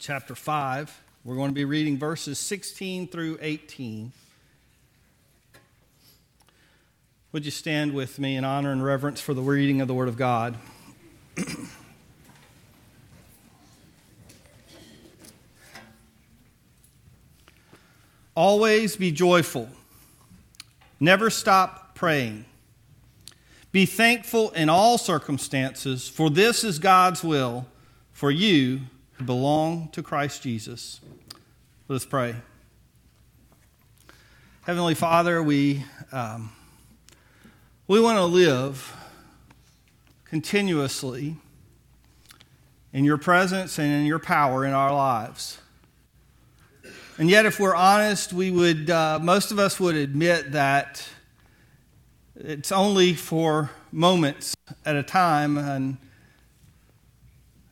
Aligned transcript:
chapter 0.00 0.34
5. 0.34 1.02
We're 1.24 1.34
going 1.34 1.50
to 1.50 1.54
be 1.54 1.66
reading 1.66 1.98
verses 1.98 2.38
16 2.38 3.08
through 3.08 3.36
18. 3.42 4.12
Would 7.32 7.44
you 7.44 7.50
stand 7.50 7.92
with 7.92 8.18
me 8.18 8.34
in 8.34 8.44
honor 8.44 8.72
and 8.72 8.82
reverence 8.82 9.20
for 9.20 9.34
the 9.34 9.42
reading 9.42 9.82
of 9.82 9.88
the 9.88 9.94
Word 9.94 10.08
of 10.08 10.16
God? 10.16 10.56
Always 18.34 18.96
be 18.96 19.12
joyful. 19.12 19.68
Never 20.98 21.28
stop 21.28 21.94
praying. 21.94 22.46
Be 23.70 23.84
thankful 23.84 24.50
in 24.52 24.70
all 24.70 24.96
circumstances, 24.96 26.08
for 26.08 26.30
this 26.30 26.64
is 26.64 26.78
God's 26.78 27.22
will 27.22 27.66
for 28.12 28.30
you 28.30 28.80
belong 29.26 29.88
to 29.92 30.02
Christ 30.02 30.42
Jesus. 30.42 31.00
Let 31.88 31.96
us 31.96 32.04
pray. 32.04 32.36
Heavenly 34.62 34.94
Father, 34.94 35.42
we, 35.42 35.84
um, 36.12 36.52
we 37.88 38.00
want 38.00 38.18
to 38.18 38.24
live 38.24 38.96
continuously 40.24 41.36
in 42.92 43.04
your 43.04 43.18
presence 43.18 43.78
and 43.78 43.92
in 43.92 44.06
your 44.06 44.18
power 44.18 44.64
in 44.64 44.72
our 44.72 44.92
lives. 44.92 45.58
And 47.18 47.28
yet, 47.28 47.46
if 47.46 47.60
we're 47.60 47.74
honest, 47.74 48.32
we 48.32 48.50
would, 48.50 48.88
uh, 48.88 49.18
most 49.20 49.50
of 49.50 49.58
us 49.58 49.78
would 49.78 49.96
admit 49.96 50.52
that 50.52 51.06
it's 52.36 52.72
only 52.72 53.14
for 53.14 53.70
moments 53.92 54.54
at 54.86 54.96
a 54.96 55.02
time 55.02 55.58
and 55.58 55.98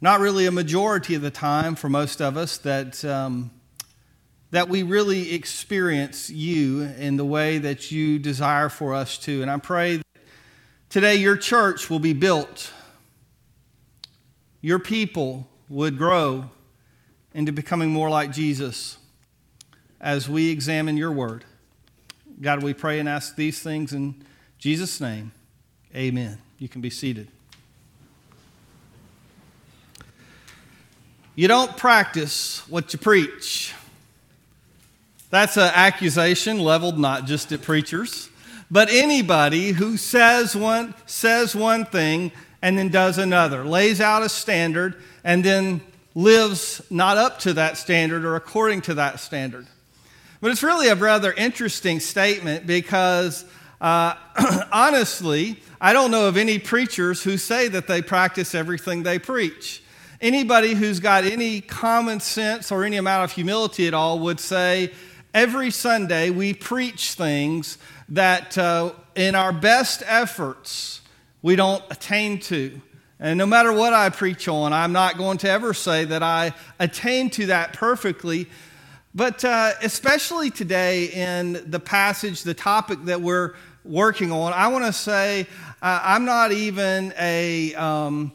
not 0.00 0.20
really 0.20 0.46
a 0.46 0.52
majority 0.52 1.14
of 1.14 1.22
the 1.22 1.30
time 1.30 1.74
for 1.74 1.88
most 1.88 2.20
of 2.20 2.36
us 2.36 2.58
that, 2.58 3.04
um, 3.04 3.50
that 4.50 4.68
we 4.68 4.82
really 4.82 5.34
experience 5.34 6.30
you 6.30 6.82
in 6.82 7.16
the 7.16 7.24
way 7.24 7.58
that 7.58 7.90
you 7.90 8.18
desire 8.18 8.68
for 8.68 8.94
us 8.94 9.18
to. 9.18 9.42
And 9.42 9.50
I 9.50 9.58
pray 9.58 9.96
that 9.96 10.06
today 10.88 11.16
your 11.16 11.36
church 11.36 11.90
will 11.90 11.98
be 11.98 12.12
built, 12.12 12.72
your 14.60 14.78
people 14.78 15.48
would 15.68 15.98
grow 15.98 16.50
into 17.34 17.52
becoming 17.52 17.90
more 17.90 18.08
like 18.08 18.32
Jesus 18.32 18.98
as 20.00 20.28
we 20.28 20.50
examine 20.50 20.96
your 20.96 21.12
word. 21.12 21.44
God, 22.40 22.62
we 22.62 22.72
pray 22.72 23.00
and 23.00 23.08
ask 23.08 23.34
these 23.34 23.60
things 23.60 23.92
in 23.92 24.22
Jesus' 24.58 25.00
name. 25.00 25.32
Amen. 25.94 26.38
You 26.58 26.68
can 26.68 26.80
be 26.80 26.90
seated. 26.90 27.28
You 31.38 31.46
don't 31.46 31.76
practice 31.76 32.68
what 32.68 32.92
you 32.92 32.98
preach. 32.98 33.72
That's 35.30 35.56
an 35.56 35.70
accusation 35.72 36.58
leveled 36.58 36.98
not 36.98 37.26
just 37.26 37.52
at 37.52 37.62
preachers, 37.62 38.28
but 38.72 38.88
anybody 38.90 39.70
who 39.70 39.96
says 39.98 40.56
one, 40.56 40.94
says 41.06 41.54
one 41.54 41.84
thing 41.84 42.32
and 42.60 42.76
then 42.76 42.88
does 42.88 43.18
another, 43.18 43.64
lays 43.64 44.00
out 44.00 44.24
a 44.24 44.28
standard 44.28 45.00
and 45.22 45.44
then 45.44 45.80
lives 46.16 46.82
not 46.90 47.16
up 47.18 47.38
to 47.38 47.52
that 47.52 47.76
standard 47.76 48.24
or 48.24 48.34
according 48.34 48.80
to 48.80 48.94
that 48.94 49.20
standard. 49.20 49.68
But 50.40 50.50
it's 50.50 50.64
really 50.64 50.88
a 50.88 50.96
rather 50.96 51.32
interesting 51.32 52.00
statement 52.00 52.66
because, 52.66 53.44
uh, 53.80 54.16
honestly, 54.72 55.62
I 55.80 55.92
don't 55.92 56.10
know 56.10 56.26
of 56.26 56.36
any 56.36 56.58
preachers 56.58 57.22
who 57.22 57.38
say 57.38 57.68
that 57.68 57.86
they 57.86 58.02
practice 58.02 58.56
everything 58.56 59.04
they 59.04 59.20
preach. 59.20 59.84
Anybody 60.20 60.74
who's 60.74 61.00
got 61.00 61.24
any 61.24 61.60
common 61.60 62.20
sense 62.20 62.72
or 62.72 62.84
any 62.84 62.96
amount 62.96 63.24
of 63.24 63.32
humility 63.32 63.86
at 63.86 63.94
all 63.94 64.18
would 64.20 64.40
say 64.40 64.92
every 65.32 65.70
Sunday 65.70 66.30
we 66.30 66.54
preach 66.54 67.12
things 67.12 67.78
that, 68.08 68.58
uh, 68.58 68.92
in 69.14 69.34
our 69.34 69.52
best 69.52 70.02
efforts, 70.06 71.02
we 71.42 71.54
don't 71.56 71.84
attain 71.90 72.40
to. 72.40 72.80
And 73.20 73.38
no 73.38 73.46
matter 73.46 73.72
what 73.72 73.92
I 73.92 74.10
preach 74.10 74.48
on, 74.48 74.72
I'm 74.72 74.92
not 74.92 75.18
going 75.18 75.38
to 75.38 75.50
ever 75.50 75.72
say 75.74 76.04
that 76.06 76.22
I 76.22 76.52
attain 76.78 77.30
to 77.30 77.46
that 77.46 77.72
perfectly 77.72 78.48
but 79.14 79.44
uh, 79.44 79.72
especially 79.82 80.50
today 80.50 81.06
in 81.06 81.70
the 81.70 81.80
passage, 81.80 82.42
the 82.42 82.54
topic 82.54 83.04
that 83.06 83.20
we're 83.20 83.54
working 83.84 84.30
on, 84.30 84.52
I 84.52 84.68
want 84.68 84.84
to 84.84 84.92
say 84.92 85.46
uh, 85.82 86.00
I'm 86.04 86.24
not 86.24 86.52
even 86.52 87.12
a, 87.18 87.74
um, 87.74 88.32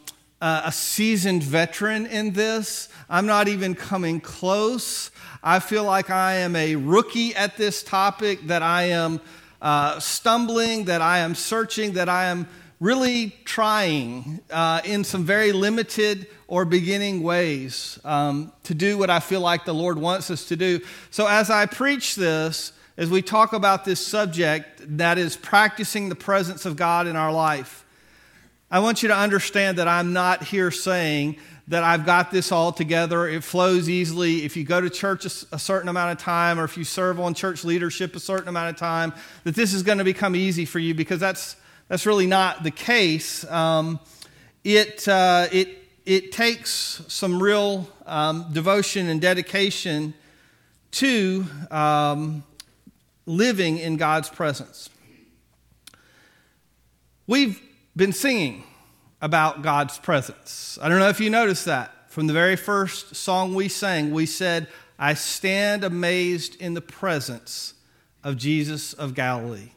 a 0.65 0.71
seasoned 0.71 1.41
veteran 1.43 2.05
in 2.05 2.33
this. 2.33 2.89
I'm 3.09 3.25
not 3.25 3.47
even 3.47 3.75
coming 3.75 4.19
close. 4.19 5.09
I 5.41 5.59
feel 5.59 5.83
like 5.85 6.09
I 6.09 6.35
am 6.35 6.55
a 6.55 6.75
rookie 6.75 7.35
at 7.35 7.55
this 7.57 7.83
topic, 7.83 8.47
that 8.47 8.61
I 8.61 8.83
am 8.83 9.21
uh, 9.61 9.99
stumbling, 9.99 10.85
that 10.85 11.01
I 11.01 11.19
am 11.19 11.35
searching, 11.35 11.93
that 11.93 12.09
I 12.09 12.25
am 12.25 12.47
really 12.79 13.33
trying 13.45 14.41
uh, 14.51 14.81
in 14.83 15.05
some 15.05 15.23
very 15.23 15.53
limited 15.53 16.27
or 16.47 16.65
beginning 16.65 17.23
ways 17.23 17.97
um, 18.03 18.51
to 18.63 18.73
do 18.73 18.97
what 18.97 19.09
I 19.09 19.21
feel 19.21 19.39
like 19.39 19.63
the 19.63 19.73
Lord 19.73 19.97
wants 19.97 20.29
us 20.29 20.45
to 20.49 20.57
do. 20.57 20.81
So, 21.09 21.25
as 21.25 21.49
I 21.49 21.65
preach 21.65 22.15
this, 22.15 22.73
as 22.97 23.09
we 23.09 23.21
talk 23.21 23.53
about 23.53 23.85
this 23.85 24.05
subject 24.05 24.97
that 24.97 25.17
is 25.17 25.37
practicing 25.37 26.09
the 26.09 26.15
presence 26.15 26.65
of 26.65 26.75
God 26.75 27.07
in 27.07 27.15
our 27.15 27.31
life, 27.31 27.82
I 28.73 28.79
want 28.79 29.03
you 29.03 29.09
to 29.09 29.15
understand 29.15 29.77
that 29.77 29.87
I'm 29.87 30.13
not 30.13 30.45
here 30.45 30.71
saying 30.71 31.37
that 31.67 31.83
I've 31.83 32.07
got 32.07 32.31
this 32.31 32.51
all 32.51 32.71
together. 32.71 33.27
It 33.27 33.43
flows 33.43 33.87
easily. 33.87 34.45
If 34.45 34.57
you 34.57 34.63
go 34.63 34.81
to 34.81 34.89
church 34.89 35.25
a, 35.25 35.59
certain 35.59 35.89
amount 35.89 36.13
of 36.13 36.17
time, 36.17 36.59
or 36.59 36.63
if 36.63 36.75
you 36.75 36.83
serve 36.83 37.19
on 37.19 37.35
church 37.35 37.63
leadership 37.63 38.15
a 38.15 38.19
certain 38.19 38.47
amount 38.47 38.71
of 38.71 38.77
time, 38.77 39.13
that 39.43 39.53
this 39.53 39.75
is 39.75 39.83
going 39.83 39.99
to 39.99 40.03
become 40.03 40.35
easy 40.35 40.65
for 40.65 40.79
you 40.79 40.95
because 40.95 41.19
that's, 41.19 41.55
that's 41.87 42.07
really 42.07 42.25
not 42.25 42.63
the 42.63 42.71
case. 42.71 43.45
Um, 43.45 43.99
it, 44.63 45.07
uh, 45.07 45.49
it, 45.51 45.77
it 46.07 46.31
takes 46.31 47.03
some 47.07 47.43
real 47.43 47.87
um, 48.07 48.47
devotion 48.53 49.07
and 49.07 49.21
dedication 49.21 50.15
to 50.93 51.45
um, 51.69 52.43
living 53.27 53.77
in 53.77 53.97
God's 53.97 54.29
presence. 54.29 54.89
We've 57.27 57.61
been 57.95 58.13
singing 58.13 58.63
about 59.21 59.61
God's 59.61 59.97
presence. 59.99 60.77
I 60.81 60.89
don't 60.89 60.99
know 60.99 61.09
if 61.09 61.19
you 61.19 61.29
noticed 61.29 61.65
that. 61.65 62.11
From 62.11 62.27
the 62.27 62.33
very 62.33 62.55
first 62.55 63.15
song 63.15 63.55
we 63.55 63.67
sang, 63.67 64.11
we 64.11 64.25
said, 64.25 64.67
I 64.99 65.15
stand 65.15 65.83
amazed 65.83 66.61
in 66.61 66.73
the 66.73 66.81
presence 66.81 67.73
of 68.23 68.37
Jesus 68.37 68.93
of 68.93 69.15
Galilee 69.15 69.71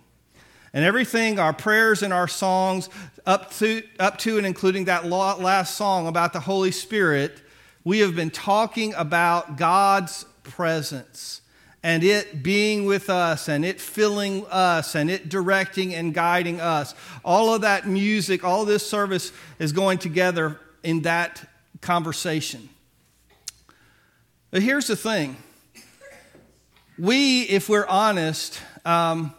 and 0.77 0.85
everything, 0.85 1.39
our 1.39 1.55
prayers 1.55 2.03
and 2.03 2.13
our 2.13 2.29
songs, 2.29 2.91
up 3.25 3.51
to, 3.53 3.83
up 3.99 4.19
to 4.19 4.37
and 4.37 4.47
including 4.47 4.85
that 4.85 5.07
last 5.07 5.75
song 5.75 6.07
about 6.07 6.35
the 6.35 6.41
Holy 6.41 6.71
Spirit, 6.71 7.41
we 7.83 8.01
have 8.01 8.15
been 8.15 8.29
talking 8.29 8.93
about 8.93 9.57
God's 9.57 10.27
presence 10.43 11.41
and 11.87 12.03
it 12.03 12.43
being 12.43 12.85
with 12.85 13.09
us 13.09 13.49
and 13.49 13.65
it 13.65 13.81
filling 13.81 14.45
us 14.47 14.97
and 14.97 15.09
it 15.09 15.29
directing 15.29 15.95
and 15.95 16.13
guiding 16.13 16.61
us. 16.61 16.97
All 17.25 17.55
of 17.55 17.61
that 17.61 17.87
music, 17.87 18.43
all 18.43 18.65
this 18.65 18.85
service 18.85 19.31
is 19.61 19.71
going 19.71 19.99
together 19.99 20.59
in 20.83 21.03
that 21.03 21.49
conversation. 21.81 22.69
But 24.51 24.63
here's 24.63 24.89
the 24.89 24.97
thing 24.97 25.37
we, 26.99 27.43
if 27.43 27.69
we're 27.69 27.87
honest, 27.87 28.61
um, 28.85 29.33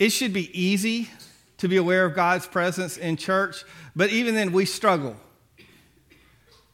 it 0.00 0.10
should 0.10 0.32
be 0.32 0.50
easy 0.60 1.08
to 1.58 1.68
be 1.68 1.76
aware 1.76 2.04
of 2.04 2.16
God's 2.16 2.48
presence 2.48 2.96
in 2.96 3.16
church, 3.16 3.62
but 3.94 4.10
even 4.10 4.34
then 4.34 4.50
we 4.50 4.64
struggle. 4.64 5.14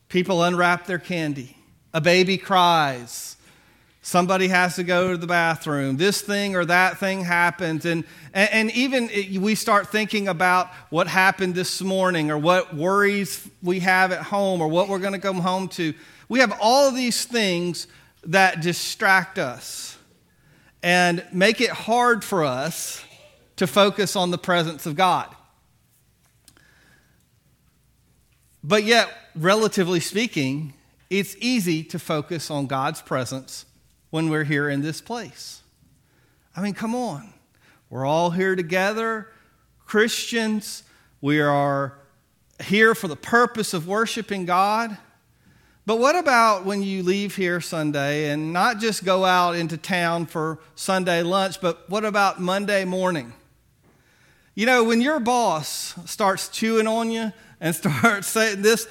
People 0.08 0.42
unwrap 0.42 0.86
their 0.86 0.98
candy, 0.98 1.54
a 1.92 2.00
baby 2.00 2.38
cries, 2.38 3.35
somebody 4.06 4.46
has 4.46 4.76
to 4.76 4.84
go 4.84 5.10
to 5.10 5.16
the 5.16 5.26
bathroom, 5.26 5.96
this 5.96 6.20
thing 6.20 6.54
or 6.54 6.64
that 6.64 6.96
thing 6.96 7.24
happens, 7.24 7.84
and, 7.84 8.04
and, 8.32 8.70
even 8.70 9.10
we 9.42 9.56
start 9.56 9.88
thinking 9.88 10.28
about 10.28 10.68
what 10.90 11.08
happened 11.08 11.56
this 11.56 11.82
morning 11.82 12.30
or 12.30 12.38
what 12.38 12.72
worries 12.72 13.48
we 13.64 13.80
have 13.80 14.12
at 14.12 14.22
home 14.22 14.60
or 14.60 14.68
what 14.68 14.88
we're 14.88 15.00
going 15.00 15.12
to 15.12 15.18
come 15.18 15.38
home 15.38 15.66
to. 15.66 15.92
We 16.28 16.38
have 16.38 16.56
all 16.60 16.92
these 16.92 17.24
things 17.24 17.88
that 18.22 18.62
distract 18.62 19.40
us 19.40 19.98
and 20.84 21.24
make 21.32 21.60
it 21.60 21.70
hard 21.70 22.22
for 22.22 22.44
us 22.44 23.04
to 23.56 23.66
focus 23.66 24.14
on 24.14 24.30
the 24.30 24.38
presence 24.38 24.86
of 24.86 24.94
God. 24.94 25.34
But 28.62 28.84
yet, 28.84 29.10
relatively 29.34 29.98
speaking, 29.98 30.74
it's 31.10 31.34
easy 31.40 31.82
to 31.82 31.98
focus 31.98 32.52
on 32.52 32.68
God's 32.68 33.02
presence 33.02 33.64
when 34.16 34.30
we're 34.30 34.44
here 34.44 34.70
in 34.70 34.80
this 34.80 35.02
place. 35.02 35.60
I 36.56 36.62
mean, 36.62 36.72
come 36.72 36.94
on. 36.94 37.34
We're 37.90 38.06
all 38.06 38.30
here 38.30 38.56
together, 38.56 39.28
Christians. 39.84 40.84
We 41.20 41.38
are 41.38 41.98
here 42.64 42.94
for 42.94 43.08
the 43.08 43.16
purpose 43.16 43.74
of 43.74 43.86
worshiping 43.86 44.46
God. 44.46 44.96
But 45.84 45.98
what 45.98 46.16
about 46.16 46.64
when 46.64 46.82
you 46.82 47.02
leave 47.02 47.36
here 47.36 47.60
Sunday 47.60 48.30
and 48.30 48.54
not 48.54 48.78
just 48.78 49.04
go 49.04 49.26
out 49.26 49.54
into 49.54 49.76
town 49.76 50.24
for 50.24 50.60
Sunday 50.76 51.22
lunch, 51.22 51.60
but 51.60 51.86
what 51.90 52.06
about 52.06 52.40
Monday 52.40 52.86
morning? 52.86 53.34
You 54.54 54.64
know, 54.64 54.82
when 54.82 55.02
your 55.02 55.20
boss 55.20 55.94
starts 56.10 56.48
chewing 56.48 56.86
on 56.86 57.10
you 57.10 57.34
and 57.60 57.74
starts 57.76 58.28
saying 58.28 58.62
this, 58.62 58.88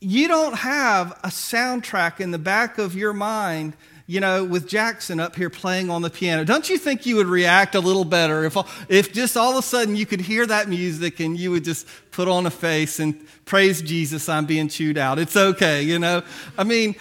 you 0.00 0.26
don't 0.26 0.56
have 0.56 1.12
a 1.22 1.28
soundtrack 1.28 2.18
in 2.18 2.32
the 2.32 2.38
back 2.38 2.78
of 2.78 2.96
your 2.96 3.12
mind 3.12 3.74
you 4.08 4.20
know, 4.20 4.42
with 4.42 4.66
Jackson 4.66 5.20
up 5.20 5.36
here 5.36 5.50
playing 5.50 5.90
on 5.90 6.00
the 6.00 6.08
piano. 6.08 6.42
Don't 6.42 6.70
you 6.70 6.78
think 6.78 7.04
you 7.04 7.16
would 7.16 7.26
react 7.26 7.74
a 7.74 7.80
little 7.80 8.06
better 8.06 8.44
if, 8.44 8.56
if 8.88 9.12
just 9.12 9.36
all 9.36 9.50
of 9.50 9.58
a 9.58 9.62
sudden 9.62 9.96
you 9.96 10.06
could 10.06 10.22
hear 10.22 10.46
that 10.46 10.66
music 10.66 11.20
and 11.20 11.38
you 11.38 11.50
would 11.50 11.62
just 11.62 11.86
put 12.10 12.26
on 12.26 12.46
a 12.46 12.50
face 12.50 13.00
and 13.00 13.20
praise 13.44 13.82
Jesus, 13.82 14.26
I'm 14.26 14.46
being 14.46 14.68
chewed 14.68 14.96
out. 14.96 15.18
It's 15.18 15.36
okay, 15.36 15.82
you 15.82 15.98
know? 15.98 16.22
I 16.56 16.64
mean, 16.64 16.96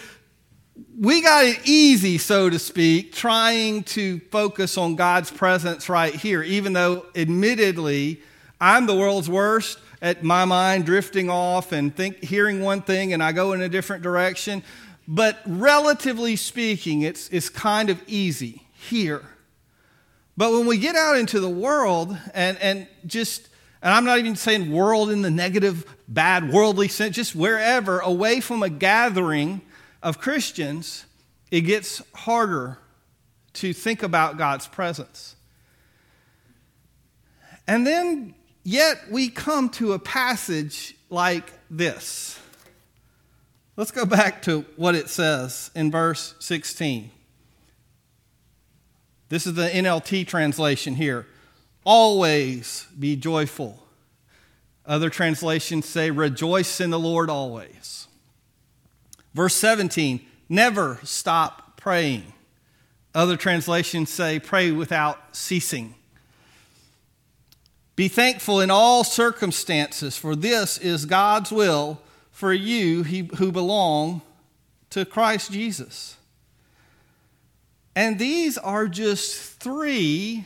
we 1.00 1.22
got 1.22 1.46
it 1.46 1.60
easy, 1.64 2.18
so 2.18 2.50
to 2.50 2.60
speak, 2.60 3.14
trying 3.14 3.84
to 3.84 4.20
focus 4.30 4.78
on 4.78 4.98
God's 4.98 5.32
presence 5.32 5.88
right 5.88 6.14
here, 6.14 6.44
even 6.44 6.74
though 6.74 7.06
admittedly, 7.16 8.22
I'm 8.60 8.86
the 8.86 8.96
world's 8.96 9.30
worst 9.30 9.80
at 10.02 10.24
my 10.24 10.44
mind 10.44 10.86
drifting 10.86 11.30
off 11.30 11.72
and 11.72 11.96
think, 11.96 12.22
hearing 12.22 12.62
one 12.62 12.82
thing 12.82 13.14
and 13.14 13.24
I 13.24 13.32
go 13.32 13.54
in 13.54 13.62
a 13.62 13.70
different 13.70 14.04
direction. 14.04 14.62
But 15.08 15.40
relatively 15.46 16.36
speaking, 16.36 17.02
it's, 17.02 17.30
it's 17.30 17.50
kind 17.50 17.90
of 17.90 18.02
easy 18.08 18.68
here. 18.74 19.24
But 20.36 20.52
when 20.52 20.68
we 20.68 20.78
get 20.78 20.96
out 20.96 21.18
into 21.18 21.40
the 21.40 21.50
world 21.50 22.16
and, 22.34 22.58
and 22.60 22.88
just, 23.06 23.48
and 23.82 23.94
I'm 23.94 24.06
not 24.06 24.20
even 24.20 24.36
saying 24.36 24.72
world 24.72 25.10
in 25.10 25.22
the 25.22 25.32
negative, 25.32 25.86
bad, 26.08 26.52
worldly 26.52 26.90
sense, 26.90 27.16
just 27.16 27.36
wherever, 27.36 28.00
away 28.00 28.42
from 28.42 28.62
a 28.64 28.70
gathering 28.70 29.62
of 30.04 30.20
Christians, 30.20 31.06
it 31.52 31.62
gets 31.62 32.02
harder 32.14 32.78
to 33.54 33.74
think 33.74 34.04
about 34.04 34.38
God's 34.38 34.68
presence. 34.68 35.36
And 37.66 37.88
then, 37.88 38.36
yet, 38.64 39.10
we 39.10 39.30
come 39.30 39.70
to 39.72 39.94
a 39.94 40.00
passage 40.00 40.96
like 41.10 41.52
this. 41.70 42.40
Let's 43.78 43.92
go 43.92 44.06
back 44.08 44.42
to 44.42 44.66
what 44.76 44.96
it 44.96 45.08
says 45.08 45.70
in 45.76 45.92
verse 45.92 46.34
16. 46.40 47.12
This 49.30 49.46
is 49.46 49.54
the 49.54 49.70
NLT 49.70 50.26
translation 50.26 50.96
here. 50.96 51.28
Always 51.84 52.88
be 52.98 53.16
joyful. 53.16 53.84
Other 54.84 55.12
translations 55.12 55.86
say, 55.86 56.10
rejoice 56.10 56.82
in 56.82 56.90
the 56.90 56.98
Lord 56.98 57.30
always. 57.30 58.08
Verse 59.36 59.54
17, 59.54 60.26
never 60.50 61.00
stop 61.04 61.78
praying. 61.80 62.34
Other 63.14 63.38
translations 63.38 64.10
say, 64.10 64.40
pray 64.40 64.72
without 64.72 65.36
ceasing. 65.36 65.94
Be 67.96 68.08
thankful 68.08 68.60
in 68.60 68.72
all 68.72 69.04
circumstances, 69.04 70.18
for 70.18 70.36
this 70.36 70.80
is 70.80 71.06
God's 71.06 71.52
will 71.52 72.02
for 72.38 72.54
you 72.54 73.02
who 73.04 73.52
belong 73.52 74.22
to 74.92 75.04
Christ 75.04 75.52
Jesus. 75.52 76.18
And 77.96 78.20
these 78.20 78.60
are 78.60 78.88
just 78.88 79.60
three 79.60 80.46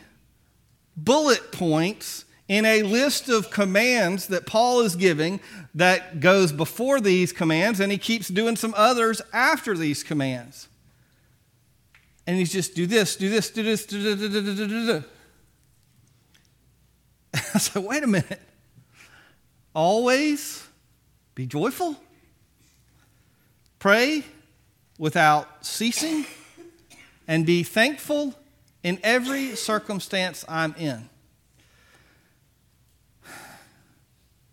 bullet 0.96 1.52
points 1.52 2.24
in 2.48 2.64
a 2.64 2.80
list 2.80 3.28
of 3.28 3.50
commands 3.50 4.28
that 4.28 4.46
Paul 4.46 4.80
is 4.80 4.96
giving 4.96 5.38
that 5.74 6.20
goes 6.20 6.50
before 6.50 6.98
these 6.98 7.30
commands, 7.30 7.78
and 7.78 7.92
he 7.92 7.98
keeps 7.98 8.28
doing 8.28 8.56
some 8.56 8.72
others 8.74 9.20
after 9.30 9.76
these 9.76 10.02
commands. 10.02 10.68
And 12.26 12.38
he's 12.38 12.52
just 12.52 12.74
do 12.74 12.86
this, 12.86 13.16
do 13.16 13.28
this, 13.28 13.50
do 13.50 13.62
this, 13.62 13.84
do, 13.84 14.02
do, 14.02 14.16
do, 14.16 14.40
do, 14.40 14.66
do, 14.66 14.86
do. 14.86 15.04
so 17.58 17.80
wait 17.86 18.02
a 18.02 18.06
minute. 18.06 18.40
Always 19.74 20.66
be 21.34 21.46
joyful. 21.46 21.96
Pray 23.78 24.24
without 24.98 25.64
ceasing. 25.64 26.26
And 27.28 27.46
be 27.46 27.62
thankful 27.62 28.34
in 28.82 28.98
every 29.02 29.54
circumstance 29.54 30.44
I'm 30.48 30.74
in. 30.76 31.08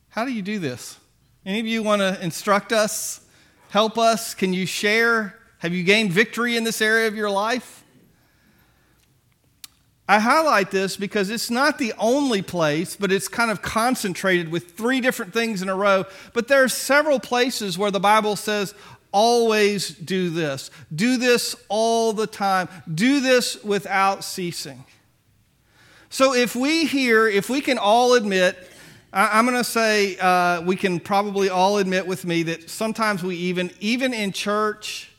How 0.09 0.25
do 0.25 0.31
you 0.31 0.41
do 0.41 0.59
this? 0.59 0.97
Any 1.45 1.59
of 1.59 1.65
you 1.65 1.81
want 1.81 2.01
to 2.01 2.21
instruct 2.21 2.71
us, 2.71 3.21
help 3.69 3.97
us? 3.97 4.33
Can 4.33 4.53
you 4.53 4.65
share? 4.65 5.39
Have 5.59 5.73
you 5.73 5.83
gained 5.83 6.11
victory 6.11 6.57
in 6.57 6.63
this 6.63 6.81
area 6.81 7.07
of 7.07 7.15
your 7.15 7.29
life? 7.29 7.78
I 10.09 10.17
highlight 10.17 10.71
this 10.71 10.97
because 10.97 11.29
it's 11.29 11.51
not 11.51 11.77
the 11.77 11.93
only 11.99 12.41
place, 12.41 12.95
but 12.95 13.11
it's 13.11 13.27
kind 13.27 13.51
of 13.51 13.61
concentrated 13.61 14.49
with 14.49 14.71
three 14.71 15.01
different 15.01 15.33
things 15.33 15.61
in 15.61 15.69
a 15.69 15.75
row. 15.75 16.05
But 16.33 16.47
there 16.47 16.63
are 16.63 16.67
several 16.67 17.19
places 17.19 17.77
where 17.77 17.91
the 17.91 17.99
Bible 17.99 18.35
says, 18.35 18.73
always 19.11 19.89
do 19.89 20.31
this. 20.31 20.71
Do 20.95 21.17
this 21.17 21.55
all 21.67 22.13
the 22.13 22.25
time. 22.25 22.69
Do 22.91 23.19
this 23.19 23.63
without 23.63 24.23
ceasing. 24.23 24.83
So 26.09 26.33
if 26.33 26.55
we 26.55 26.87
here, 26.87 27.27
if 27.27 27.47
we 27.47 27.61
can 27.61 27.77
all 27.77 28.15
admit, 28.15 28.57
I'm 29.13 29.45
going 29.45 29.57
to 29.57 29.63
say 29.63 30.17
uh, 30.17 30.63
we 30.63 30.75
can 30.75 30.99
probably 30.99 31.49
all 31.49 31.77
admit 31.77 32.07
with 32.07 32.25
me 32.25 32.41
that 32.43 32.71
sometimes 32.71 33.21
we 33.21 33.35
even, 33.35 33.69
even 33.79 34.15
in 34.15 34.31
church, 34.31 35.11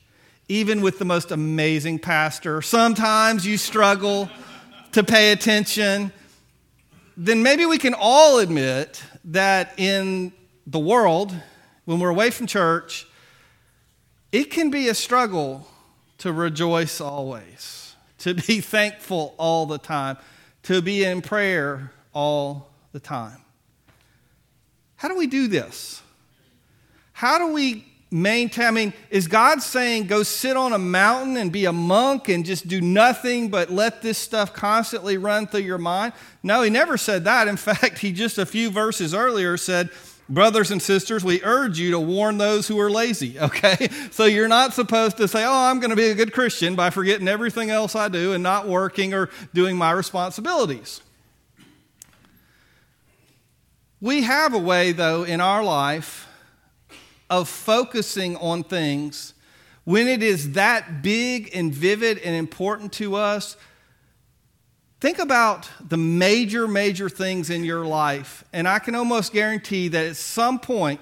even 0.48 0.80
with 0.80 0.98
the 0.98 1.04
most 1.04 1.30
amazing 1.30 2.00
pastor, 2.00 2.60
sometimes 2.60 3.46
you 3.46 3.56
struggle 3.56 4.28
to 4.92 5.04
pay 5.04 5.32
attention, 5.32 6.12
then 7.16 7.42
maybe 7.42 7.66
we 7.66 7.78
can 7.78 7.94
all 7.94 8.38
admit 8.38 9.02
that 9.26 9.74
in 9.78 10.32
the 10.66 10.78
world, 10.78 11.34
when 11.84 12.00
we're 12.00 12.10
away 12.10 12.30
from 12.30 12.46
church, 12.46 13.06
it 14.32 14.50
can 14.50 14.70
be 14.70 14.88
a 14.88 14.94
struggle 14.94 15.66
to 16.18 16.32
rejoice 16.32 17.00
always, 17.00 17.94
to 18.18 18.34
be 18.34 18.60
thankful 18.60 19.34
all 19.38 19.66
the 19.66 19.78
time, 19.78 20.16
to 20.64 20.82
be 20.82 21.04
in 21.04 21.22
prayer 21.22 21.92
all 22.12 22.70
the 22.92 23.00
time. 23.00 23.38
How 24.96 25.08
do 25.08 25.16
we 25.16 25.26
do 25.26 25.48
this? 25.48 26.02
How 27.12 27.38
do 27.38 27.52
we 27.52 27.89
maintain? 28.10 28.66
I 28.66 28.70
mean, 28.70 28.92
is 29.10 29.28
God 29.28 29.62
saying 29.62 30.06
go 30.06 30.22
sit 30.22 30.56
on 30.56 30.72
a 30.72 30.78
mountain 30.78 31.36
and 31.36 31.52
be 31.52 31.64
a 31.64 31.72
monk 31.72 32.28
and 32.28 32.44
just 32.44 32.68
do 32.68 32.80
nothing 32.80 33.48
but 33.48 33.70
let 33.70 34.02
this 34.02 34.18
stuff 34.18 34.52
constantly 34.52 35.16
run 35.16 35.46
through 35.46 35.60
your 35.60 35.78
mind? 35.78 36.12
No, 36.42 36.62
he 36.62 36.70
never 36.70 36.96
said 36.96 37.24
that. 37.24 37.48
In 37.48 37.56
fact, 37.58 37.98
he 37.98 38.12
just 38.12 38.38
a 38.38 38.46
few 38.46 38.70
verses 38.70 39.14
earlier 39.14 39.56
said, 39.56 39.90
Brothers 40.28 40.70
and 40.70 40.80
sisters, 40.80 41.24
we 41.24 41.42
urge 41.42 41.80
you 41.80 41.90
to 41.90 41.98
warn 41.98 42.38
those 42.38 42.68
who 42.68 42.78
are 42.78 42.88
lazy, 42.88 43.38
okay? 43.40 43.88
So 44.12 44.26
you're 44.26 44.46
not 44.46 44.72
supposed 44.72 45.16
to 45.16 45.26
say, 45.26 45.44
oh, 45.44 45.52
I'm 45.52 45.80
going 45.80 45.90
to 45.90 45.96
be 45.96 46.10
a 46.10 46.14
good 46.14 46.32
Christian 46.32 46.76
by 46.76 46.90
forgetting 46.90 47.26
everything 47.26 47.70
else 47.70 47.96
I 47.96 48.08
do 48.08 48.32
and 48.32 48.40
not 48.40 48.68
working 48.68 49.12
or 49.12 49.28
doing 49.52 49.76
my 49.76 49.90
responsibilities. 49.90 51.00
We 54.00 54.22
have 54.22 54.54
a 54.54 54.58
way, 54.58 54.92
though, 54.92 55.24
in 55.24 55.40
our 55.40 55.64
life 55.64 56.28
of 57.30 57.48
focusing 57.48 58.36
on 58.36 58.64
things 58.64 59.32
when 59.84 60.08
it 60.08 60.22
is 60.22 60.52
that 60.52 61.02
big 61.02 61.50
and 61.54 61.72
vivid 61.72 62.18
and 62.18 62.36
important 62.36 62.92
to 62.92 63.14
us. 63.14 63.56
Think 65.00 65.18
about 65.18 65.70
the 65.80 65.96
major, 65.96 66.68
major 66.68 67.08
things 67.08 67.48
in 67.48 67.64
your 67.64 67.86
life, 67.86 68.44
and 68.52 68.68
I 68.68 68.80
can 68.80 68.94
almost 68.94 69.32
guarantee 69.32 69.88
that 69.88 70.04
at 70.04 70.16
some 70.16 70.58
point 70.58 71.00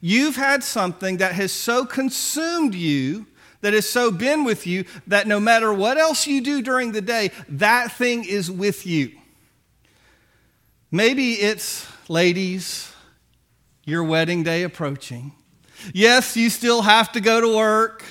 you've 0.00 0.36
had 0.36 0.64
something 0.64 1.18
that 1.18 1.34
has 1.34 1.52
so 1.52 1.84
consumed 1.84 2.74
you, 2.74 3.26
that 3.60 3.74
has 3.74 3.86
so 3.86 4.10
been 4.10 4.44
with 4.44 4.66
you, 4.66 4.86
that 5.06 5.26
no 5.26 5.38
matter 5.38 5.70
what 5.70 5.98
else 5.98 6.26
you 6.26 6.40
do 6.40 6.62
during 6.62 6.92
the 6.92 7.02
day, 7.02 7.30
that 7.48 7.92
thing 7.92 8.24
is 8.24 8.50
with 8.50 8.86
you. 8.86 9.12
Maybe 10.90 11.34
it's, 11.34 11.86
ladies, 12.08 12.90
your 13.84 14.02
wedding 14.02 14.42
day 14.42 14.62
approaching. 14.62 15.32
Yes, 15.92 16.36
you 16.36 16.50
still 16.50 16.82
have 16.82 17.12
to 17.12 17.20
go 17.20 17.40
to 17.40 17.56
work 17.56 18.04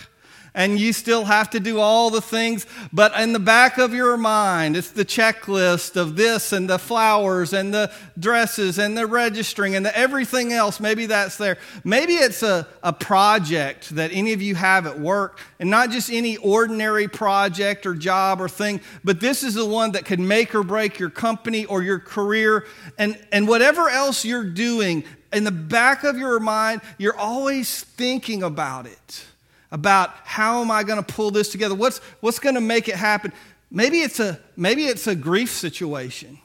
and 0.53 0.79
you 0.79 0.93
still 0.93 1.25
have 1.25 1.49
to 1.51 1.59
do 1.59 1.79
all 1.79 2.09
the 2.09 2.21
things, 2.21 2.65
but 2.91 3.17
in 3.19 3.33
the 3.33 3.39
back 3.39 3.77
of 3.77 3.93
your 3.93 4.17
mind, 4.17 4.75
it's 4.75 4.91
the 4.91 5.05
checklist 5.05 5.95
of 5.95 6.15
this 6.15 6.51
and 6.51 6.69
the 6.69 6.79
flowers 6.79 7.53
and 7.53 7.73
the 7.73 7.91
dresses 8.17 8.79
and 8.79 8.97
the 8.97 9.05
registering 9.05 9.75
and 9.75 9.85
the 9.85 9.97
everything 9.97 10.51
else. 10.51 10.79
Maybe 10.79 11.05
that's 11.05 11.37
there. 11.37 11.57
Maybe 11.83 12.13
it's 12.13 12.43
a, 12.43 12.67
a 12.83 12.91
project 12.91 13.95
that 13.95 14.11
any 14.11 14.33
of 14.33 14.41
you 14.41 14.55
have 14.55 14.87
at 14.87 14.99
work, 14.99 15.39
and 15.59 15.69
not 15.69 15.91
just 15.91 16.11
any 16.11 16.37
ordinary 16.37 17.07
project 17.07 17.85
or 17.85 17.93
job 17.93 18.41
or 18.41 18.49
thing, 18.49 18.81
but 19.03 19.19
this 19.19 19.43
is 19.43 19.53
the 19.53 19.65
one 19.65 19.91
that 19.93 20.05
could 20.05 20.19
make 20.19 20.55
or 20.55 20.63
break 20.63 20.99
your 20.99 21.09
company 21.09 21.65
or 21.65 21.83
your 21.83 21.99
career. 21.99 22.65
And, 22.97 23.17
and 23.31 23.47
whatever 23.47 23.87
else 23.89 24.25
you're 24.25 24.43
doing, 24.43 25.03
in 25.31 25.43
the 25.43 25.51
back 25.51 26.03
of 26.03 26.17
your 26.17 26.39
mind, 26.39 26.81
you're 26.97 27.17
always 27.17 27.83
thinking 27.83 28.43
about 28.43 28.85
it, 28.85 29.25
about 29.71 30.11
how 30.23 30.61
am 30.61 30.71
I 30.71 30.83
going 30.83 31.03
to 31.03 31.13
pull 31.13 31.31
this 31.31 31.49
together? 31.51 31.75
What's, 31.75 31.99
what's 32.21 32.39
going 32.39 32.55
to 32.55 32.61
make 32.61 32.87
it 32.87 32.95
happen? 32.95 33.31
Maybe 33.71 33.99
it's, 33.99 34.19
a, 34.19 34.39
maybe 34.55 34.85
it's 34.85 35.07
a 35.07 35.15
grief 35.15 35.51
situation, 35.51 36.39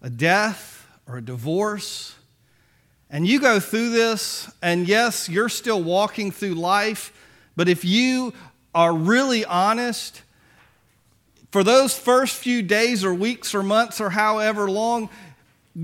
a 0.00 0.10
death 0.10 0.86
or 1.06 1.16
a 1.18 1.22
divorce. 1.22 2.14
And 3.10 3.26
you 3.26 3.40
go 3.40 3.58
through 3.58 3.90
this, 3.90 4.50
and 4.62 4.86
yes, 4.86 5.28
you're 5.28 5.48
still 5.48 5.82
walking 5.82 6.30
through 6.30 6.54
life, 6.54 7.12
but 7.56 7.68
if 7.68 7.84
you 7.84 8.32
are 8.72 8.94
really 8.94 9.44
honest, 9.44 10.22
for 11.50 11.64
those 11.64 11.98
first 11.98 12.36
few 12.36 12.62
days 12.62 13.04
or 13.04 13.12
weeks 13.12 13.54
or 13.54 13.64
months 13.64 14.00
or 14.00 14.10
however 14.10 14.70
long, 14.70 15.10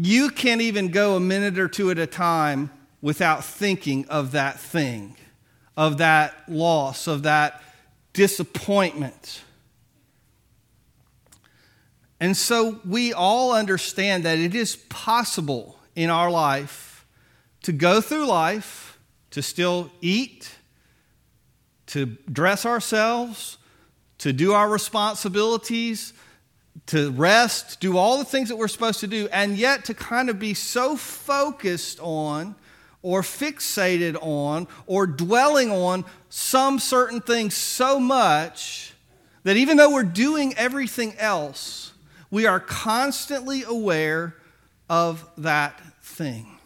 you 0.04 0.30
can't 0.30 0.60
even 0.60 0.88
go 0.88 1.16
a 1.16 1.20
minute 1.20 1.58
or 1.58 1.68
two 1.68 1.90
at 1.90 1.98
a 1.98 2.06
time 2.06 2.70
without 3.00 3.44
thinking 3.44 4.06
of 4.08 4.32
that 4.32 4.58
thing, 4.58 5.16
of 5.76 5.98
that 5.98 6.34
loss, 6.48 7.06
of 7.06 7.22
that 7.22 7.62
disappointment. 8.12 9.42
And 12.18 12.36
so 12.36 12.80
we 12.86 13.12
all 13.12 13.52
understand 13.52 14.24
that 14.24 14.38
it 14.38 14.54
is 14.54 14.76
possible 14.76 15.78
in 15.94 16.10
our 16.10 16.30
life 16.30 17.06
to 17.62 17.72
go 17.72 18.00
through 18.00 18.26
life, 18.26 18.98
to 19.30 19.42
still 19.42 19.90
eat, 20.00 20.54
to 21.86 22.06
dress 22.30 22.64
ourselves, 22.64 23.58
to 24.18 24.32
do 24.32 24.52
our 24.52 24.68
responsibilities, 24.68 26.12
to 26.86 27.10
rest, 27.12 27.80
do 27.80 27.96
all 27.96 28.18
the 28.18 28.24
things 28.24 28.48
that 28.48 28.56
we're 28.56 28.68
supposed 28.68 29.00
to 29.00 29.06
do, 29.06 29.28
and 29.32 29.56
yet 29.56 29.84
to 29.86 29.94
kind 29.94 30.28
of 30.28 30.38
be 30.38 30.54
so 30.54 30.96
focused 30.96 31.98
on 32.00 32.54
or 33.02 33.22
fixated 33.22 34.16
on 34.20 34.68
or 34.86 35.06
dwelling 35.06 35.70
on 35.70 36.04
some 36.28 36.78
certain 36.78 37.20
thing 37.20 37.50
so 37.50 37.98
much 37.98 38.92
that 39.44 39.56
even 39.56 39.76
though 39.76 39.92
we're 39.92 40.02
doing 40.02 40.54
everything 40.56 41.14
else, 41.18 41.92
we 42.30 42.46
are 42.46 42.60
constantly 42.60 43.62
aware 43.62 44.34
of 44.88 45.28
that 45.38 45.80
thing. 46.02 46.58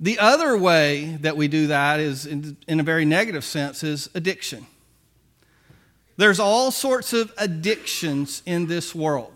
The 0.00 0.18
other 0.18 0.56
way 0.56 1.18
that 1.20 1.36
we 1.36 1.46
do 1.48 1.66
that 1.66 2.00
is, 2.00 2.24
in, 2.24 2.56
in 2.66 2.80
a 2.80 2.82
very 2.82 3.04
negative 3.04 3.44
sense, 3.44 3.84
is 3.84 4.08
addiction. 4.14 4.66
There's 6.20 6.38
all 6.38 6.70
sorts 6.70 7.14
of 7.14 7.32
addictions 7.38 8.42
in 8.44 8.66
this 8.66 8.94
world. 8.94 9.32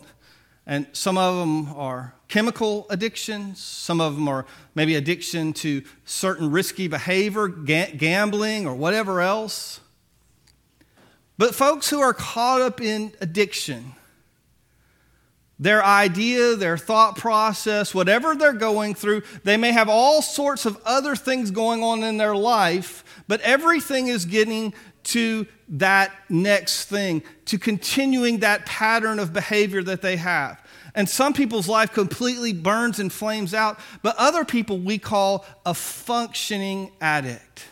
And 0.66 0.86
some 0.92 1.16
of 1.16 1.38
them 1.38 1.74
are 1.74 2.12
chemical 2.28 2.86
addictions, 2.90 3.58
some 3.58 4.02
of 4.02 4.16
them 4.16 4.28
are 4.28 4.44
maybe 4.74 4.94
addiction 4.94 5.54
to 5.54 5.82
certain 6.04 6.50
risky 6.50 6.86
behavior, 6.86 7.48
ga- 7.48 7.96
gambling, 7.96 8.66
or 8.66 8.74
whatever 8.74 9.22
else. 9.22 9.80
But 11.38 11.54
folks 11.54 11.88
who 11.88 12.00
are 12.00 12.12
caught 12.12 12.60
up 12.60 12.82
in 12.82 13.12
addiction, 13.18 13.94
their 15.58 15.82
idea, 15.82 16.54
their 16.54 16.76
thought 16.76 17.16
process, 17.16 17.94
whatever 17.94 18.34
they're 18.34 18.52
going 18.52 18.94
through, 18.94 19.22
they 19.42 19.56
may 19.56 19.72
have 19.72 19.88
all 19.88 20.20
sorts 20.20 20.66
of 20.66 20.78
other 20.84 21.16
things 21.16 21.50
going 21.50 21.82
on 21.82 22.02
in 22.02 22.18
their 22.18 22.36
life, 22.36 23.22
but 23.26 23.40
everything 23.40 24.08
is 24.08 24.26
getting 24.26 24.74
to 25.04 25.46
that 25.68 26.12
next 26.28 26.86
thing, 26.86 27.22
to 27.46 27.58
continuing 27.58 28.38
that 28.40 28.66
pattern 28.66 29.18
of 29.18 29.32
behavior 29.32 29.82
that 29.82 30.02
they 30.02 30.16
have. 30.16 30.60
And 30.94 31.08
some 31.08 31.32
people's 31.32 31.68
life 31.68 31.92
completely 31.92 32.52
burns 32.52 33.00
and 33.00 33.12
flames 33.12 33.52
out, 33.52 33.78
but 34.02 34.14
other 34.16 34.44
people 34.44 34.78
we 34.78 34.98
call 34.98 35.44
a 35.66 35.74
functioning 35.74 36.92
addict. 37.00 37.66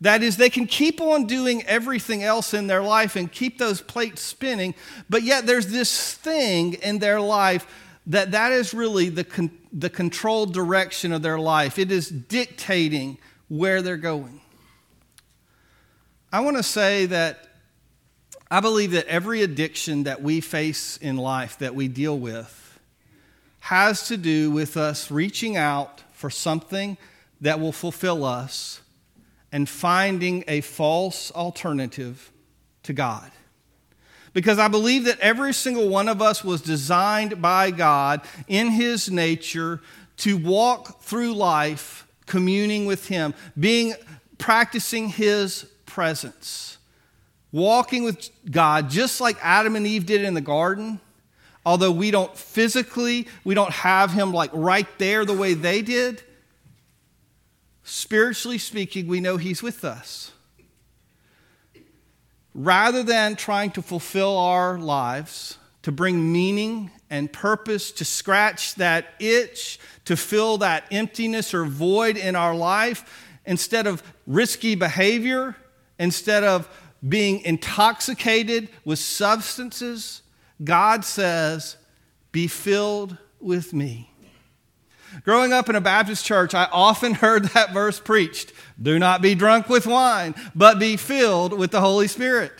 That 0.00 0.22
is, 0.22 0.36
they 0.36 0.50
can 0.50 0.66
keep 0.66 1.00
on 1.00 1.26
doing 1.26 1.62
everything 1.64 2.22
else 2.22 2.52
in 2.52 2.66
their 2.66 2.82
life 2.82 3.16
and 3.16 3.30
keep 3.30 3.58
those 3.58 3.80
plates 3.80 4.22
spinning, 4.22 4.74
but 5.08 5.22
yet 5.22 5.46
there's 5.46 5.68
this 5.68 6.14
thing 6.14 6.74
in 6.74 6.98
their 6.98 7.20
life 7.20 7.66
that 8.06 8.32
that 8.32 8.52
is 8.52 8.74
really 8.74 9.08
the, 9.08 9.24
con- 9.24 9.58
the 9.72 9.88
controlled 9.88 10.52
direction 10.52 11.12
of 11.12 11.22
their 11.22 11.38
life. 11.38 11.78
It 11.78 11.90
is 11.90 12.08
dictating 12.08 13.18
where 13.48 13.82
they're 13.82 13.96
going. 13.96 14.40
I 16.34 16.40
want 16.40 16.56
to 16.56 16.64
say 16.64 17.06
that 17.06 17.46
I 18.50 18.58
believe 18.58 18.90
that 18.90 19.06
every 19.06 19.44
addiction 19.44 20.02
that 20.02 20.20
we 20.20 20.40
face 20.40 20.96
in 20.96 21.16
life, 21.16 21.58
that 21.60 21.76
we 21.76 21.86
deal 21.86 22.18
with, 22.18 22.80
has 23.60 24.08
to 24.08 24.16
do 24.16 24.50
with 24.50 24.76
us 24.76 25.12
reaching 25.12 25.56
out 25.56 26.02
for 26.10 26.30
something 26.30 26.96
that 27.40 27.60
will 27.60 27.70
fulfill 27.70 28.24
us 28.24 28.80
and 29.52 29.68
finding 29.68 30.42
a 30.48 30.60
false 30.60 31.30
alternative 31.30 32.32
to 32.82 32.92
God. 32.92 33.30
Because 34.32 34.58
I 34.58 34.66
believe 34.66 35.04
that 35.04 35.20
every 35.20 35.54
single 35.54 35.88
one 35.88 36.08
of 36.08 36.20
us 36.20 36.42
was 36.42 36.60
designed 36.62 37.40
by 37.40 37.70
God 37.70 38.22
in 38.48 38.72
His 38.72 39.08
nature 39.08 39.80
to 40.16 40.36
walk 40.36 41.00
through 41.00 41.34
life 41.34 42.08
communing 42.26 42.86
with 42.86 43.06
Him, 43.06 43.34
being 43.56 43.94
practicing 44.36 45.10
His 45.10 45.66
presence. 45.94 46.76
Walking 47.52 48.02
with 48.02 48.30
God, 48.50 48.90
just 48.90 49.20
like 49.20 49.36
Adam 49.40 49.76
and 49.76 49.86
Eve 49.86 50.06
did 50.06 50.22
in 50.22 50.34
the 50.34 50.40
garden, 50.40 50.98
although 51.64 51.92
we 51.92 52.10
don't 52.10 52.36
physically, 52.36 53.28
we 53.44 53.54
don't 53.54 53.70
have 53.70 54.10
him 54.10 54.32
like 54.32 54.50
right 54.52 54.88
there 54.98 55.24
the 55.24 55.32
way 55.32 55.54
they 55.54 55.82
did, 55.82 56.20
spiritually 57.84 58.58
speaking, 58.58 59.06
we 59.06 59.20
know 59.20 59.36
he's 59.36 59.62
with 59.62 59.84
us. 59.84 60.32
Rather 62.56 63.04
than 63.04 63.36
trying 63.36 63.70
to 63.70 63.82
fulfill 63.82 64.36
our 64.36 64.76
lives, 64.78 65.58
to 65.82 65.92
bring 65.92 66.32
meaning 66.32 66.90
and 67.08 67.32
purpose, 67.32 67.92
to 67.92 68.04
scratch 68.04 68.74
that 68.74 69.06
itch, 69.20 69.78
to 70.06 70.16
fill 70.16 70.58
that 70.58 70.86
emptiness 70.90 71.54
or 71.54 71.64
void 71.64 72.16
in 72.16 72.34
our 72.34 72.54
life, 72.54 73.30
instead 73.46 73.86
of 73.86 74.02
risky 74.26 74.74
behavior, 74.74 75.54
Instead 75.98 76.44
of 76.44 76.68
being 77.06 77.40
intoxicated 77.40 78.68
with 78.84 78.98
substances, 78.98 80.22
God 80.62 81.04
says, 81.04 81.76
Be 82.32 82.46
filled 82.46 83.16
with 83.40 83.72
me. 83.72 84.10
Growing 85.22 85.52
up 85.52 85.68
in 85.68 85.76
a 85.76 85.80
Baptist 85.80 86.24
church, 86.24 86.54
I 86.54 86.64
often 86.72 87.14
heard 87.14 87.44
that 87.46 87.72
verse 87.72 88.00
preached 88.00 88.52
Do 88.80 88.98
not 88.98 89.22
be 89.22 89.34
drunk 89.34 89.68
with 89.68 89.86
wine, 89.86 90.34
but 90.54 90.78
be 90.78 90.96
filled 90.96 91.56
with 91.56 91.70
the 91.70 91.80
Holy 91.80 92.08
Spirit. 92.08 92.52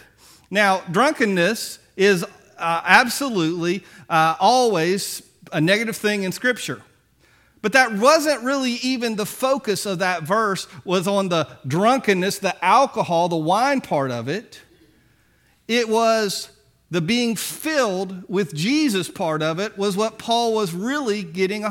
Now, 0.51 0.83
drunkenness 0.91 1.81
is 1.97 2.25
uh, 2.59 2.81
absolutely 2.85 3.83
uh, 4.09 4.37
always 4.39 5.23
a 5.53 5.61
negative 5.61 5.97
thing 5.97 6.23
in 6.23 6.33
Scripture. 6.33 6.83
But 7.65 7.73
that 7.73 7.95
wasn't 7.95 8.43
really 8.43 8.73
even 8.83 9.17
the 9.17 9.25
focus 9.25 9.87
of 9.87 10.01
that 10.01 10.25
verse 10.25 10.69
was 10.85 11.09
on 11.09 11.31
the 11.31 11.49
drunkenness, 11.67 12.41
the 12.41 12.63
alcohol, 12.63 13.31
the 13.31 13.37
wine 13.37 13.81
part 13.81 14.11
of 14.11 14.29
it. 14.29 14.61
It 15.67 15.89
was 15.89 16.51
the 16.91 17.01
being 17.01 17.37
filled 17.37 18.29
with 18.29 18.55
Jesus 18.55 19.09
part 19.09 19.43
of 19.43 19.61
it 19.61 19.79
was 19.79 19.97
what 19.97 20.19
Paul 20.19 20.53
was 20.53 20.75
really 20.75 21.23
getting 21.23 21.65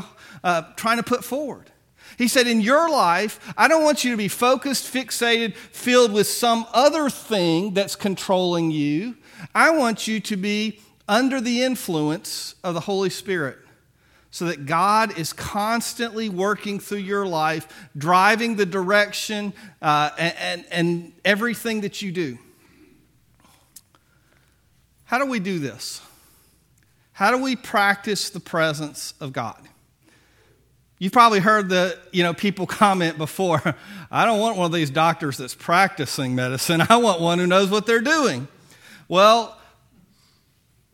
uh, 0.44 0.62
trying 0.78 0.98
to 0.98 1.04
put 1.04 1.24
forward. 1.24 1.70
He 2.18 2.28
said, 2.28 2.48
In 2.48 2.60
your 2.60 2.90
life, 2.90 3.54
I 3.56 3.68
don't 3.68 3.84
want 3.84 4.04
you 4.04 4.10
to 4.10 4.18
be 4.18 4.30
focused, 4.30 4.92
fixated, 4.92 5.56
filled 5.56 6.12
with 6.12 6.26
some 6.26 6.66
other 6.74 7.08
thing 7.08 7.76
that's 7.76 7.96
controlling 7.96 8.72
you. 8.72 9.16
I 9.54 9.70
want 9.70 10.08
you 10.08 10.20
to 10.22 10.38
be 10.38 10.80
under 11.08 11.40
the 11.40 11.62
influence 11.62 12.56
of 12.64 12.74
the 12.74 12.80
Holy 12.80 13.12
Spirit 13.12 13.60
so 14.34 14.46
that 14.46 14.66
God 14.66 15.16
is 15.16 15.32
constantly 15.32 16.28
working 16.28 16.80
through 16.80 16.98
your 16.98 17.24
life, 17.24 17.68
driving 17.96 18.56
the 18.56 18.66
direction 18.66 19.54
uh, 19.80 20.10
and, 20.18 20.36
and, 20.40 20.66
and 20.72 21.14
everything 21.24 21.82
that 21.82 22.02
you 22.02 22.12
do. 22.12 22.40
How 25.04 25.20
do 25.20 25.28
we 25.28 25.40
do 25.40 25.60
this? 25.60 26.02
How 27.12 27.30
do 27.30 27.44
we 27.44 27.56
practice 27.56 28.32
the 28.32 28.40
presence 28.40 29.14
of 29.20 29.34
God? 29.34 29.70
You've 30.98 31.14
probably 31.14 31.40
heard 31.40 31.70
the 31.70 32.00
you 32.12 32.24
know 32.24 32.34
people 32.34 32.66
comment 32.82 33.20
before. 33.20 33.62
I 34.10 34.26
don't 34.26 34.40
want 34.40 34.58
one 34.58 34.66
of 34.66 34.72
these 34.72 34.90
doctors 34.90 35.38
that's 35.38 35.54
practicing 35.54 36.34
medicine. 36.34 36.82
I 36.90 36.98
want 36.98 37.22
one 37.22 37.38
who 37.38 37.46
knows 37.46 37.70
what 37.70 37.86
they're 37.86 38.02
doing. 38.02 38.48
Well, 39.08 39.56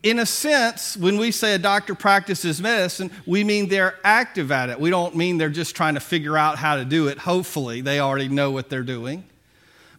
in 0.02 0.18
a 0.18 0.26
sense, 0.26 0.96
when 0.96 1.18
we 1.18 1.30
say 1.30 1.54
a 1.54 1.58
doctor 1.58 1.94
practices 1.94 2.60
medicine, 2.60 3.10
we 3.26 3.44
mean 3.44 3.68
they're 3.68 3.98
active 4.02 4.50
at 4.50 4.70
it. 4.70 4.80
We 4.80 4.88
don't 4.88 5.14
mean 5.14 5.36
they're 5.36 5.50
just 5.50 5.76
trying 5.76 5.94
to 5.94 6.00
figure 6.00 6.38
out 6.38 6.56
how 6.56 6.76
to 6.76 6.86
do 6.86 7.08
it. 7.08 7.18
Hopefully, 7.18 7.82
they 7.82 8.00
already 8.00 8.28
know 8.28 8.50
what 8.50 8.70
they're 8.70 8.82
doing. 8.82 9.24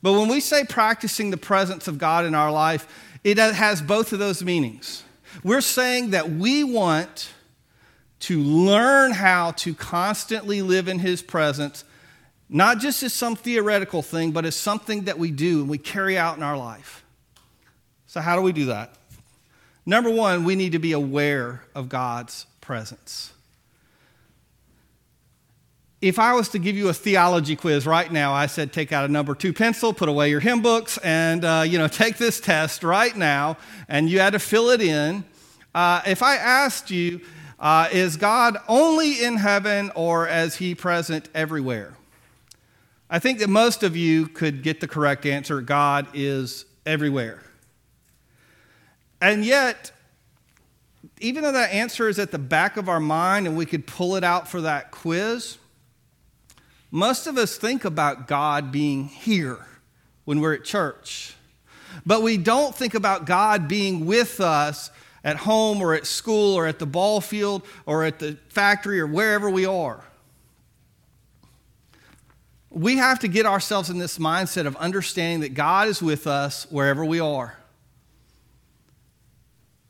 But 0.01 0.13
when 0.13 0.27
we 0.27 0.39
say 0.39 0.63
practicing 0.63 1.29
the 1.29 1.37
presence 1.37 1.87
of 1.87 1.99
God 1.99 2.25
in 2.25 2.33
our 2.33 2.51
life, 2.51 2.87
it 3.23 3.37
has 3.37 3.81
both 3.81 4.11
of 4.13 4.19
those 4.19 4.43
meanings. 4.43 5.03
We're 5.43 5.61
saying 5.61 6.11
that 6.11 6.31
we 6.31 6.63
want 6.63 7.31
to 8.21 8.39
learn 8.39 9.11
how 9.11 9.51
to 9.51 9.75
constantly 9.75 10.63
live 10.63 10.87
in 10.87 10.97
His 10.97 11.21
presence, 11.21 11.83
not 12.49 12.79
just 12.79 13.03
as 13.03 13.13
some 13.13 13.35
theoretical 13.35 14.01
thing, 14.01 14.31
but 14.31 14.45
as 14.45 14.55
something 14.55 15.03
that 15.03 15.19
we 15.19 15.29
do 15.29 15.61
and 15.61 15.69
we 15.69 15.77
carry 15.77 16.17
out 16.17 16.37
in 16.37 16.43
our 16.43 16.57
life. 16.57 17.03
So, 18.07 18.19
how 18.19 18.35
do 18.35 18.41
we 18.41 18.51
do 18.51 18.65
that? 18.65 18.95
Number 19.91 20.09
one, 20.09 20.45
we 20.45 20.55
need 20.55 20.71
to 20.71 20.79
be 20.79 20.93
aware 20.93 21.63
of 21.75 21.89
God's 21.89 22.45
presence. 22.61 23.33
If 25.99 26.17
I 26.17 26.33
was 26.33 26.47
to 26.47 26.59
give 26.59 26.77
you 26.77 26.87
a 26.87 26.93
theology 26.93 27.57
quiz 27.57 27.85
right 27.85 28.09
now, 28.09 28.31
I 28.31 28.45
said 28.45 28.71
take 28.71 28.93
out 28.93 29.03
a 29.03 29.11
number 29.11 29.35
two 29.35 29.51
pencil, 29.51 29.91
put 29.91 30.07
away 30.07 30.29
your 30.29 30.39
hymn 30.39 30.61
books, 30.61 30.97
and 30.99 31.43
uh, 31.43 31.65
you 31.67 31.77
know 31.77 31.87
take 31.89 32.15
this 32.15 32.39
test 32.39 32.85
right 32.85 33.13
now, 33.13 33.57
and 33.89 34.09
you 34.09 34.21
had 34.21 34.31
to 34.31 34.39
fill 34.39 34.69
it 34.69 34.79
in. 34.79 35.25
Uh, 35.75 35.99
if 36.07 36.23
I 36.23 36.37
asked 36.37 36.89
you, 36.89 37.19
uh, 37.59 37.89
is 37.91 38.15
God 38.15 38.59
only 38.69 39.21
in 39.21 39.35
heaven 39.35 39.91
or 39.93 40.25
is 40.25 40.55
He 40.55 40.73
present 40.73 41.27
everywhere? 41.35 41.97
I 43.09 43.19
think 43.19 43.39
that 43.39 43.49
most 43.49 43.83
of 43.83 43.97
you 43.97 44.27
could 44.27 44.63
get 44.63 44.79
the 44.79 44.87
correct 44.87 45.25
answer. 45.25 45.59
God 45.59 46.07
is 46.13 46.63
everywhere. 46.85 47.43
And 49.21 49.45
yet, 49.45 49.91
even 51.19 51.43
though 51.43 51.51
that 51.51 51.71
answer 51.71 52.09
is 52.09 52.17
at 52.17 52.31
the 52.31 52.39
back 52.39 52.75
of 52.75 52.89
our 52.89 52.99
mind 52.99 53.45
and 53.47 53.55
we 53.55 53.67
could 53.67 53.85
pull 53.85 54.15
it 54.15 54.23
out 54.23 54.47
for 54.47 54.61
that 54.61 54.89
quiz, 54.89 55.57
most 56.89 57.27
of 57.27 57.37
us 57.37 57.55
think 57.55 57.85
about 57.85 58.27
God 58.27 58.71
being 58.71 59.05
here 59.05 59.65
when 60.25 60.41
we're 60.41 60.55
at 60.55 60.65
church. 60.65 61.35
But 62.05 62.23
we 62.23 62.37
don't 62.37 62.75
think 62.75 62.95
about 62.95 63.25
God 63.25 63.67
being 63.67 64.05
with 64.05 64.41
us 64.41 64.89
at 65.23 65.37
home 65.37 65.81
or 65.81 65.93
at 65.93 66.07
school 66.07 66.55
or 66.55 66.65
at 66.65 66.79
the 66.79 66.85
ball 66.85 67.21
field 67.21 67.63
or 67.85 68.03
at 68.03 68.17
the 68.19 68.37
factory 68.49 68.99
or 68.99 69.07
wherever 69.07 69.49
we 69.49 69.65
are. 69.65 70.03
We 72.69 72.97
have 72.97 73.19
to 73.19 73.27
get 73.27 73.45
ourselves 73.45 73.89
in 73.89 73.99
this 73.99 74.17
mindset 74.17 74.65
of 74.65 74.75
understanding 74.77 75.41
that 75.41 75.53
God 75.53 75.89
is 75.89 76.01
with 76.01 76.25
us 76.25 76.65
wherever 76.71 77.05
we 77.05 77.19
are. 77.19 77.57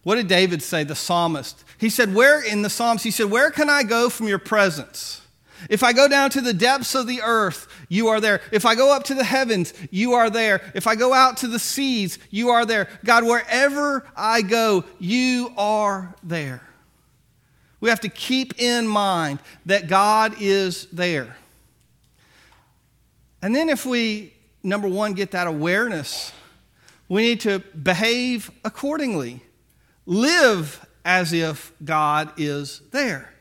What 0.03 0.15
did 0.15 0.27
David 0.27 0.63
say, 0.63 0.84
the 0.84 0.96
psalmist? 0.96 1.63
He 1.77 1.89
said, 1.89 2.13
Where 2.13 2.41
in 2.41 2.62
the 2.62 2.70
Psalms, 2.70 3.03
he 3.03 3.12
said, 3.12 3.29
Where 3.29 3.51
can 3.51 3.70
I 3.70 3.84
go 3.84 4.10
from 4.10 4.27
your 4.27 4.39
presence? 4.39 5.22
If 5.70 5.84
I 5.84 5.93
go 5.93 6.08
down 6.08 6.31
to 6.31 6.41
the 6.41 6.53
depths 6.53 6.96
of 6.96 7.05
the 7.05 7.22
earth, 7.22 7.67
you 7.88 8.08
are 8.08 8.20
there. 8.20 8.41
If 8.51 8.65
I 8.65 8.74
go 8.74 8.96
up 8.96 9.03
to 9.05 9.13
the 9.13 9.24
heavens, 9.24 9.74
you 9.91 10.13
are 10.13 10.29
there. 10.29 10.62
If 10.74 10.88
I 10.88 10.96
go 10.96 11.13
out 11.13 11.38
to 11.38 11.48
the 11.48 11.60
seas, 11.60 12.17
you 12.31 12.50
are 12.50 12.65
there. 12.65 12.88
God, 13.03 13.24
wherever 13.24 14.08
I 14.15 14.41
go, 14.41 14.86
you 14.98 15.53
are 15.58 16.15
there. 16.24 16.62
We 17.79 17.89
have 17.89 18.00
to 18.01 18.10
keep 18.10 18.60
in 18.60 18.88
mind 18.88 19.39
that 19.67 19.88
God 19.88 20.36
is 20.39 20.88
there. 20.88 21.36
And 23.43 23.55
then, 23.55 23.70
if 23.70 23.86
we, 23.86 24.34
number 24.63 24.88
one, 24.88 25.13
get 25.13 25.31
that 25.31 25.48
awareness, 25.48 26.31
we 27.10 27.24
need 27.24 27.39
to 27.41 27.60
behave 27.60 28.51
accordingly 28.63 29.41
live 30.05 30.86
as 31.03 31.34
if 31.34 31.74
God 31.84 32.31
is 32.38 32.81
there. 32.91 33.31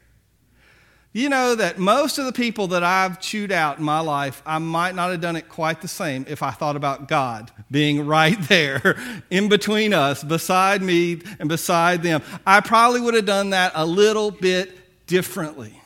You 1.12 1.29
know 1.29 1.57
that 1.57 1.76
most 1.76 2.19
of 2.19 2.25
the 2.25 2.33
people 2.33 2.69
that 2.69 2.85
I've 2.85 3.21
chewed 3.21 3.50
out 3.50 3.79
in 3.79 3.85
my 3.85 3.99
life, 3.99 4.43
I 4.47 4.59
might 4.59 4.95
not 4.95 5.11
have 5.11 5.21
done 5.21 5.35
it 5.35 5.49
quite 5.49 5.81
the 5.81 5.88
same 5.88 6.25
if 6.29 6.40
I 6.40 6.52
thought 6.52 6.76
about 6.76 7.09
God 7.09 7.50
being 7.69 8.07
right 8.07 8.40
there 8.43 8.97
in 9.29 9.49
between 9.49 9.93
us, 9.93 10.23
beside 10.23 10.83
me 10.83 11.21
and 11.40 11.49
beside 11.49 12.05
them. 12.05 12.23
I 12.47 12.61
probably 12.61 13.00
would 13.00 13.14
have 13.14 13.26
done 13.26 13.50
that 13.50 13.73
a 13.75 13.85
little 13.85 14.31
bit 14.31 15.07
differently. 15.09 15.83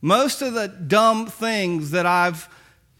Most 0.00 0.42
of 0.42 0.54
the 0.54 0.68
dumb 0.68 1.26
things 1.26 1.90
that 1.90 2.06
I've 2.06 2.48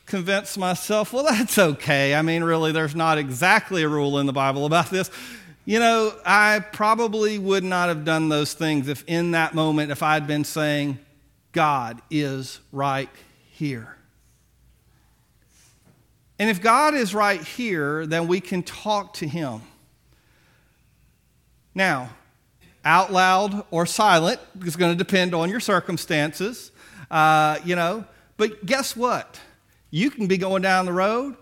convinced 0.06 0.58
myself, 0.58 1.12
well, 1.12 1.24
that's 1.24 1.58
okay. 1.58 2.14
I 2.16 2.22
mean, 2.22 2.42
really, 2.42 2.72
there's 2.72 2.96
not 2.96 3.18
exactly 3.18 3.84
a 3.84 3.88
rule 3.88 4.18
in 4.18 4.26
the 4.26 4.32
Bible 4.32 4.66
about 4.66 4.90
this. 4.90 5.12
You 5.66 5.78
know, 5.78 6.14
I 6.26 6.60
probably 6.60 7.38
would 7.38 7.64
not 7.64 7.88
have 7.88 8.04
done 8.04 8.28
those 8.28 8.52
things 8.52 8.88
if 8.88 9.02
in 9.06 9.30
that 9.30 9.54
moment, 9.54 9.90
if 9.90 10.02
I'd 10.02 10.26
been 10.26 10.44
saying, 10.44 10.98
God 11.52 12.02
is 12.10 12.60
right 12.70 13.08
here. 13.50 13.96
And 16.38 16.50
if 16.50 16.60
God 16.60 16.94
is 16.94 17.14
right 17.14 17.40
here, 17.40 18.06
then 18.06 18.26
we 18.26 18.40
can 18.40 18.62
talk 18.62 19.14
to 19.14 19.28
Him. 19.28 19.62
Now, 21.74 22.10
out 22.84 23.12
loud 23.12 23.64
or 23.70 23.86
silent 23.86 24.40
is 24.64 24.76
going 24.76 24.92
to 24.92 24.98
depend 24.98 25.34
on 25.34 25.48
your 25.48 25.60
circumstances, 25.60 26.72
uh, 27.10 27.58
you 27.64 27.74
know. 27.76 28.04
But 28.36 28.66
guess 28.66 28.94
what? 28.94 29.40
You 29.90 30.10
can 30.10 30.26
be 30.26 30.36
going 30.36 30.60
down 30.60 30.86
the 30.86 30.92
road 30.92 31.36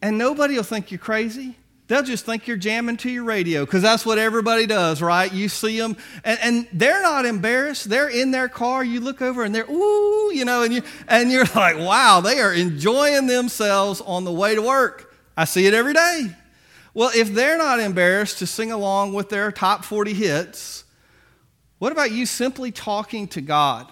and 0.00 0.16
nobody 0.16 0.54
will 0.54 0.62
think 0.62 0.90
you're 0.90 0.98
crazy. 0.98 1.56
They'll 1.88 2.02
just 2.02 2.24
think 2.24 2.46
you're 2.46 2.56
jamming 2.56 2.96
to 2.98 3.10
your 3.10 3.24
radio 3.24 3.64
because 3.64 3.82
that's 3.82 4.06
what 4.06 4.16
everybody 4.16 4.66
does, 4.66 5.02
right? 5.02 5.30
You 5.30 5.48
see 5.48 5.78
them 5.78 5.96
and, 6.24 6.38
and 6.40 6.68
they're 6.72 7.02
not 7.02 7.26
embarrassed. 7.26 7.88
They're 7.88 8.08
in 8.08 8.30
their 8.30 8.48
car. 8.48 8.84
You 8.84 9.00
look 9.00 9.20
over 9.20 9.42
and 9.42 9.54
they're, 9.54 9.70
ooh, 9.70 10.32
you 10.32 10.44
know, 10.44 10.62
and, 10.62 10.72
you, 10.72 10.82
and 11.08 11.30
you're 11.30 11.44
like, 11.54 11.76
wow, 11.76 12.20
they 12.20 12.40
are 12.40 12.52
enjoying 12.52 13.26
themselves 13.26 14.00
on 14.00 14.24
the 14.24 14.32
way 14.32 14.54
to 14.54 14.62
work. 14.62 15.14
I 15.36 15.44
see 15.44 15.66
it 15.66 15.74
every 15.74 15.92
day. 15.92 16.34
Well, 16.94 17.10
if 17.14 17.32
they're 17.32 17.58
not 17.58 17.80
embarrassed 17.80 18.38
to 18.38 18.46
sing 18.46 18.70
along 18.70 19.14
with 19.14 19.28
their 19.28 19.50
top 19.50 19.84
40 19.84 20.12
hits, 20.12 20.84
what 21.78 21.90
about 21.90 22.12
you 22.12 22.26
simply 22.26 22.70
talking 22.70 23.26
to 23.28 23.40
God? 23.40 23.90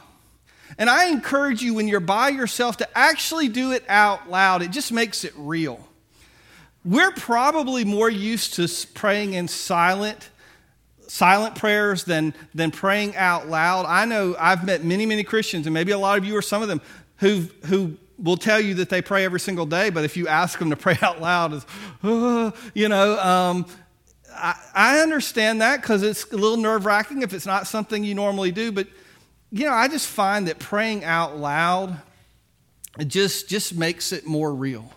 And 0.78 0.88
I 0.88 1.08
encourage 1.08 1.62
you 1.62 1.74
when 1.74 1.88
you're 1.88 2.00
by 2.00 2.28
yourself 2.28 2.76
to 2.78 2.88
actually 2.96 3.48
do 3.48 3.72
it 3.72 3.84
out 3.88 4.30
loud. 4.30 4.62
It 4.62 4.70
just 4.70 4.92
makes 4.92 5.24
it 5.24 5.32
real. 5.36 5.86
We're 6.84 7.12
probably 7.12 7.84
more 7.84 8.08
used 8.08 8.54
to 8.54 8.68
praying 8.94 9.34
in 9.34 9.48
silent 9.48 10.30
silent 11.10 11.56
prayers 11.56 12.04
than, 12.04 12.32
than 12.54 12.70
praying 12.70 13.16
out 13.16 13.48
loud. 13.48 13.84
I 13.84 14.04
know 14.04 14.36
I've 14.38 14.64
met 14.64 14.84
many, 14.84 15.06
many 15.06 15.24
Christians, 15.24 15.66
and 15.66 15.74
maybe 15.74 15.90
a 15.90 15.98
lot 15.98 16.16
of 16.18 16.24
you 16.24 16.36
are 16.36 16.42
some 16.42 16.62
of 16.62 16.68
them, 16.68 16.80
who, 17.16 17.48
who 17.66 17.96
will 18.16 18.36
tell 18.36 18.60
you 18.60 18.74
that 18.74 18.90
they 18.90 19.02
pray 19.02 19.24
every 19.24 19.40
single 19.40 19.66
day, 19.66 19.90
but 19.90 20.04
if 20.04 20.16
you 20.16 20.28
ask 20.28 20.60
them 20.60 20.70
to 20.70 20.76
pray 20.76 20.96
out 21.02 21.20
loud, 21.20 21.52
it's, 21.52 21.66
oh, 22.04 22.52
you 22.74 22.88
know, 22.88 23.18
um, 23.18 23.66
I, 24.32 24.54
I 24.72 24.98
understand 25.00 25.60
that 25.62 25.82
because 25.82 26.04
it's 26.04 26.30
a 26.30 26.36
little 26.36 26.56
nerve 26.56 26.86
wracking 26.86 27.22
if 27.22 27.34
it's 27.34 27.46
not 27.46 27.66
something 27.66 28.04
you 28.04 28.14
normally 28.14 28.52
do, 28.52 28.70
but, 28.70 28.86
you 29.50 29.64
know, 29.64 29.72
I 29.72 29.88
just 29.88 30.06
find 30.06 30.46
that 30.46 30.60
praying 30.60 31.04
out 31.04 31.36
loud 31.36 32.00
just, 33.04 33.48
just 33.48 33.74
makes 33.74 34.12
it 34.12 34.26
more 34.26 34.54
real. 34.54 34.92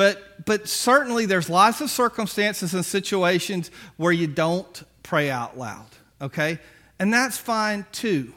But, 0.00 0.46
but 0.46 0.66
certainly 0.66 1.26
there's 1.26 1.50
lots 1.50 1.82
of 1.82 1.90
circumstances 1.90 2.72
and 2.72 2.82
situations 2.86 3.70
where 3.98 4.12
you 4.12 4.26
don't 4.26 4.82
pray 5.02 5.28
out 5.28 5.58
loud, 5.58 5.88
okay? 6.22 6.58
And 6.98 7.12
that's 7.12 7.36
fine 7.36 7.84
too. 7.92 8.32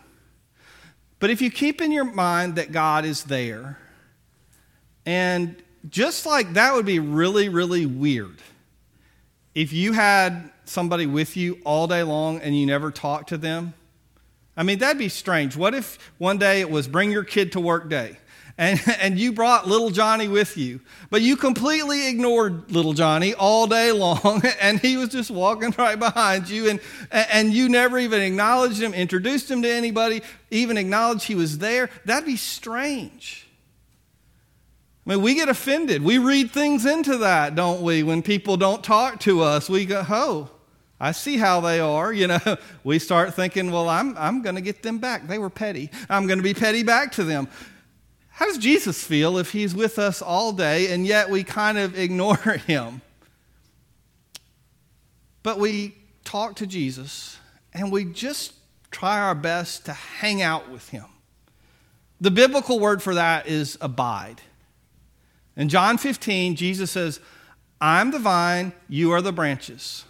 But 1.20 1.30
if 1.30 1.42
you 1.42 1.50
keep 1.50 1.80
in 1.80 1.94
your 1.94 2.04
mind 2.04 2.56
that 2.56 2.74
God 2.74 3.06
is 3.06 3.24
there, 3.24 3.78
and 5.06 5.56
just 5.88 6.26
like 6.26 6.52
that 6.56 6.74
would 6.74 6.86
be 6.86 7.00
really, 7.00 7.48
really 7.48 7.86
weird 7.86 8.40
if 9.56 9.72
you 9.72 9.94
had 9.94 10.52
somebody 10.66 11.06
with 11.06 11.38
you 11.38 11.60
all 11.64 11.88
day 11.88 12.04
long 12.04 12.42
and 12.42 12.60
you 12.60 12.66
never 12.66 12.92
talked 12.92 13.30
to 13.30 13.38
them. 13.38 13.74
I 14.58 14.64
mean, 14.64 14.80
that'd 14.80 15.00
be 15.00 15.08
strange. 15.08 15.56
What 15.56 15.74
if 15.74 15.98
one 16.18 16.40
day 16.40 16.60
it 16.60 16.70
was 16.70 16.90
bring 16.90 17.10
your 17.10 17.24
kid 17.24 17.54
to 17.54 17.62
work 17.62 17.90
day? 17.90 18.18
And, 18.58 18.82
and 19.00 19.20
you 19.20 19.32
brought 19.32 19.68
little 19.68 19.90
Johnny 19.90 20.28
with 20.28 20.58
you, 20.58 20.82
but 21.10 21.22
you 21.22 21.36
completely 21.36 22.08
ignored 22.08 22.72
little 22.72 22.94
Johnny 22.94 23.34
all 23.34 23.68
day 23.68 23.92
long, 23.92 24.42
and 24.62 24.80
he 24.80 24.98
was 24.98 25.10
just 25.10 25.32
walking 25.32 25.74
right 25.78 25.98
behind 25.98 26.50
you, 26.50 26.70
and, 26.70 26.80
and 27.12 27.54
you 27.54 27.70
never 27.70 27.98
even 28.00 28.22
acknowledged 28.22 28.82
him, 28.82 28.94
introduced 28.94 29.50
him 29.50 29.62
to 29.62 29.70
anybody, 29.70 30.22
even 30.52 30.78
acknowledged 30.78 31.24
he 31.24 31.36
was 31.36 31.58
there, 31.58 31.90
that'd 32.06 32.26
be 32.26 32.38
strange. 32.38 33.48
I 35.06 35.10
mean, 35.12 35.22
we 35.22 35.36
get 35.36 35.50
offended. 35.50 36.02
We 36.02 36.18
read 36.18 36.52
things 36.52 36.86
into 36.86 37.18
that, 37.18 37.56
don't 37.56 37.82
we? 37.82 38.04
When 38.04 38.22
people 38.22 38.56
don't 38.56 38.82
talk 38.82 39.20
to 39.22 39.42
us, 39.42 39.70
we 39.70 39.86
go, 39.86 40.06
oh, 40.10 40.50
I 40.98 41.12
see 41.12 41.36
how 41.36 41.60
they 41.60 41.82
are. 41.82 42.14
You 42.24 42.28
know, 42.28 42.58
we 42.86 43.00
start 43.00 43.34
thinking, 43.34 43.70
well, 43.70 43.90
I'm, 43.90 44.18
I'm 44.18 44.42
going 44.42 44.56
to 44.56 44.62
get 44.62 44.82
them 44.82 45.00
back. 45.00 45.28
They 45.28 45.40
were 45.40 45.50
petty. 45.50 45.90
I'm 46.10 46.26
going 46.26 46.40
to 46.40 46.44
be 46.44 46.54
petty 46.54 46.84
back 46.84 47.12
to 47.14 47.26
them. 47.26 47.50
How 48.44 48.50
does 48.50 48.58
Jesus 48.58 49.02
feel 49.02 49.38
if 49.38 49.54
he's 49.54 49.74
with 49.74 49.98
us 49.98 50.22
all 50.22 50.52
day 50.52 50.92
and 50.92 51.08
yet 51.08 51.30
we 51.30 51.46
kind 51.46 51.78
of 51.78 51.98
ignore 51.98 52.36
him? 52.68 53.02
But 55.44 55.60
we 55.60 55.96
talk 56.26 56.58
to 56.58 56.68
Jesus 56.68 57.38
and 57.74 57.90
we 57.90 58.04
just 58.04 58.52
try 58.92 59.22
our 59.22 59.34
best 59.34 59.86
to 59.86 59.94
hang 59.94 60.42
out 60.42 60.70
with 60.70 60.90
him. 60.90 61.06
The 62.20 62.32
biblical 62.32 62.82
word 62.82 63.02
for 63.02 63.16
that 63.16 63.48
is 63.48 63.78
abide. 63.80 64.42
In 65.56 65.70
John 65.70 65.98
15, 65.98 66.58
Jesus 66.58 66.92
says, 66.92 67.22
I'm 67.80 68.12
the 68.12 68.20
vine, 68.20 68.74
you 68.90 69.12
are 69.12 69.22
the 69.22 69.32
branches. 69.32 70.04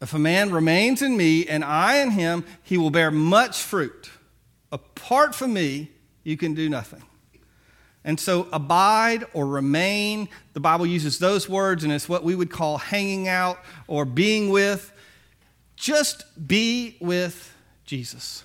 If 0.00 0.14
a 0.14 0.18
man 0.18 0.50
remains 0.50 1.00
in 1.00 1.16
me 1.16 1.46
and 1.46 1.62
I 1.64 1.98
in 1.98 2.10
him, 2.10 2.44
he 2.64 2.76
will 2.76 2.90
bear 2.90 3.12
much 3.12 3.62
fruit. 3.62 4.10
Apart 4.72 5.32
from 5.32 5.52
me, 5.52 5.92
you 6.26 6.36
can 6.36 6.54
do 6.54 6.68
nothing. 6.68 7.02
And 8.04 8.18
so, 8.18 8.48
abide 8.52 9.24
or 9.32 9.46
remain, 9.46 10.28
the 10.54 10.60
Bible 10.60 10.84
uses 10.84 11.20
those 11.20 11.48
words, 11.48 11.84
and 11.84 11.92
it's 11.92 12.08
what 12.08 12.24
we 12.24 12.34
would 12.34 12.50
call 12.50 12.78
hanging 12.78 13.28
out 13.28 13.60
or 13.86 14.04
being 14.04 14.50
with. 14.50 14.92
Just 15.76 16.24
be 16.48 16.96
with 17.00 17.54
Jesus. 17.84 18.42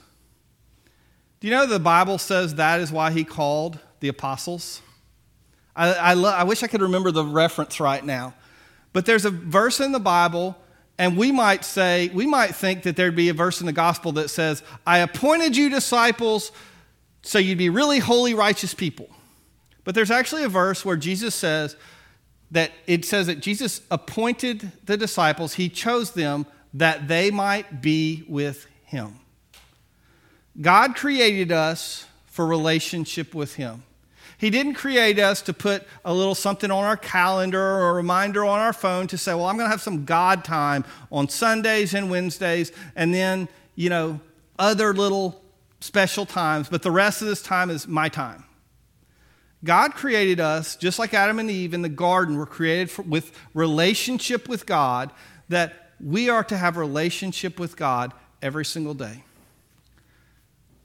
Do 1.40 1.48
you 1.48 1.54
know 1.54 1.66
the 1.66 1.80
Bible 1.80 2.20
says 2.20 2.56
that 2.56 2.82
is 2.82 2.92
why 2.92 3.10
he 3.10 3.24
called 3.24 3.80
the 4.00 4.10
apostles? 4.10 4.82
I, 5.76 5.94
I, 5.94 6.14
lo- 6.14 6.30
I 6.30 6.44
wish 6.44 6.62
I 6.62 6.68
could 6.68 6.82
remember 6.82 7.10
the 7.10 7.26
reference 7.26 7.80
right 7.80 8.06
now. 8.06 8.36
But 8.94 9.08
there's 9.08 9.26
a 9.26 9.32
verse 9.32 9.80
in 9.80 9.92
the 9.92 10.00
Bible, 10.00 10.56
and 11.00 11.18
we 11.18 11.32
might 11.32 11.66
say, 11.66 12.12
we 12.14 12.28
might 12.28 12.54
think 12.54 12.84
that 12.84 12.96
there'd 12.96 13.16
be 13.16 13.30
a 13.30 13.34
verse 13.34 13.60
in 13.60 13.66
the 13.66 13.74
gospel 13.74 14.12
that 14.14 14.30
says, 14.30 14.62
I 14.86 15.00
appointed 15.00 15.58
you 15.58 15.70
disciples 15.70 16.52
so 17.22 17.40
you'd 17.40 17.58
be 17.58 17.70
really 17.70 18.00
holy, 18.00 18.34
righteous 18.34 18.74
people. 18.74 19.10
But 19.84 19.96
there's 19.96 20.12
actually 20.12 20.44
a 20.44 20.50
verse 20.50 20.86
where 20.86 20.96
Jesus 20.96 21.36
says 21.36 21.76
that 22.52 22.72
it 22.86 23.06
says 23.06 23.28
that 23.28 23.40
Jesus 23.40 23.82
appointed 23.90 24.72
the 24.86 24.98
disciples, 24.98 25.54
he 25.54 25.70
chose 25.70 26.12
them 26.12 26.46
that 26.74 27.08
they 27.08 27.32
might 27.32 27.82
be 27.82 28.24
with 28.28 28.68
him. 28.86 29.20
God 30.60 30.96
created 30.96 31.52
us 31.52 32.06
for 32.26 32.46
relationship 32.46 33.34
with 33.34 33.56
him. 33.56 33.84
He 34.38 34.50
didn't 34.50 34.74
create 34.74 35.20
us 35.20 35.42
to 35.44 35.54
put 35.54 35.84
a 36.04 36.14
little 36.14 36.34
something 36.34 36.72
on 36.72 36.84
our 36.84 36.98
calendar 36.98 37.62
or 37.62 37.92
a 37.92 37.94
reminder 37.94 38.44
on 38.44 38.60
our 38.60 38.74
phone 38.74 39.08
to 39.08 39.18
say, 39.18 39.34
well, 39.34 39.46
I'm 39.46 39.56
going 39.56 39.68
to 39.68 39.72
have 39.72 39.82
some 39.82 40.04
God 40.04 40.44
time 40.44 40.84
on 41.12 41.30
Sundays 41.30 41.94
and 41.94 42.10
Wednesdays, 42.10 42.72
and 42.96 43.14
then, 43.14 43.48
you 43.76 43.90
know, 43.90 44.20
other 44.58 44.94
little 44.94 45.41
special 45.82 46.26
times, 46.26 46.70
but 46.70 46.84
the 46.84 46.92
rest 46.92 47.22
of 47.22 47.28
this 47.28 47.42
time 47.42 47.70
is 47.70 47.88
my 47.88 48.08
time. 48.08 48.46
God 49.64 49.94
created 49.94 50.40
us, 50.40 50.76
just 50.76 50.98
like 50.98 51.14
Adam 51.14 51.38
and 51.38 51.52
Eve 51.52 51.74
in 51.74 51.82
the 51.82 51.90
garden 51.90 52.38
were 52.38 52.46
created 52.46 52.90
for, 52.90 53.02
with 53.04 53.32
relationship 53.54 54.48
with 54.48 54.66
God, 54.66 55.12
that 55.50 55.92
we 56.00 56.30
are 56.30 56.44
to 56.46 56.58
have 56.58 56.78
relationship 56.78 57.60
with 57.60 57.76
God 57.76 58.14
every 58.42 58.66
single 58.66 58.94
day. 58.94 59.24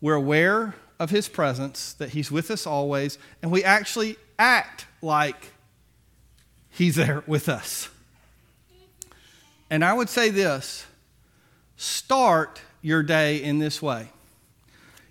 We're 0.00 0.14
aware 0.14 0.74
of 0.98 1.10
his 1.10 1.28
presence, 1.28 1.94
that 1.94 2.10
he's 2.10 2.30
with 2.30 2.50
us 2.50 2.66
always, 2.66 3.18
and 3.42 3.50
we 3.50 3.64
actually 3.64 4.16
act 4.38 4.86
like 5.00 5.52
he's 6.68 6.96
there 6.96 7.22
with 7.26 7.48
us. 7.48 7.88
And 9.70 9.84
I 9.84 9.92
would 9.92 10.08
say 10.08 10.30
this 10.30 10.86
start 11.76 12.60
your 12.82 13.02
day 13.02 13.42
in 13.42 13.58
this 13.58 13.80
way. 13.82 14.10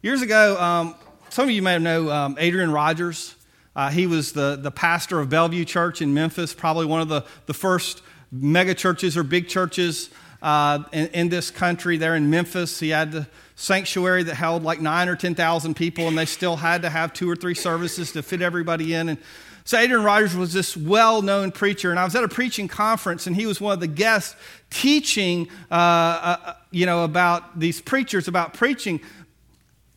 Years 0.06 0.22
ago, 0.22 0.56
um, 0.62 0.94
some 1.30 1.46
of 1.46 1.50
you 1.50 1.63
may 1.63 1.80
know 1.80 2.12
um, 2.12 2.38
Adrian 2.39 2.72
Rogers. 2.72 3.34
Uh, 3.76 3.89
he 3.89 4.06
was 4.06 4.34
the, 4.34 4.56
the 4.56 4.70
pastor 4.70 5.20
of 5.20 5.32
Bellevue 5.32 5.65
Church 5.65 6.00
in 6.00 6.13
Memphis, 6.13 6.54
probably 6.54 6.86
one 6.86 7.02
of 7.02 7.08
the, 7.08 7.26
the 7.48 7.56
first 7.56 8.04
mega 8.32 8.76
churches 8.76 9.18
or 9.18 9.24
big 9.24 9.48
churches 9.48 10.12
uh, 10.44 10.84
in, 10.94 11.08
in, 11.08 11.30
this 11.30 11.50
country 11.50 11.98
there 11.98 12.15
in 12.15 12.30
Memphis. 12.30 12.80
He 12.80 12.89
had 12.89 13.13
the 13.13 13.28
sanctuary 13.56 14.22
that 14.22 14.36
held 14.36 14.62
like 14.62 14.80
nine 14.80 15.10
or 15.10 15.15
10,000 15.15 15.74
people, 15.74 16.08
and 16.08 16.15
they 16.15 16.28
still 16.28 16.58
had 16.58 16.84
to 16.84 16.91
have 16.91 17.12
two 17.12 17.28
or 17.28 17.36
three 17.36 17.56
services 17.56 18.12
to 18.12 18.22
fit 18.22 18.44
everybody 18.44 18.94
in. 18.94 19.10
And 19.10 19.18
so 19.63 19.80
Adrian 19.80 20.04
Rogers 20.04 20.36
was 20.36 20.54
this 20.54 20.78
well 20.78 21.24
known 21.24 21.52
preacher, 21.52 21.89
and 21.89 22.00
I 22.00 22.04
was 22.04 22.15
at 22.15 22.24
a 22.24 22.28
preaching 22.28 22.68
conference, 22.68 23.26
and 23.26 23.36
he 23.36 23.48
was 23.48 23.60
one 23.60 23.74
of 23.74 23.80
the 23.80 23.88
guests 23.88 24.36
teaching, 24.70 25.48
uh, 25.72 25.74
uh, 25.74 26.54
you 26.70 26.86
know, 26.86 27.04
about 27.04 27.60
these 27.60 27.82
preachers, 27.82 28.28
about 28.28 28.54
preaching. 28.54 29.02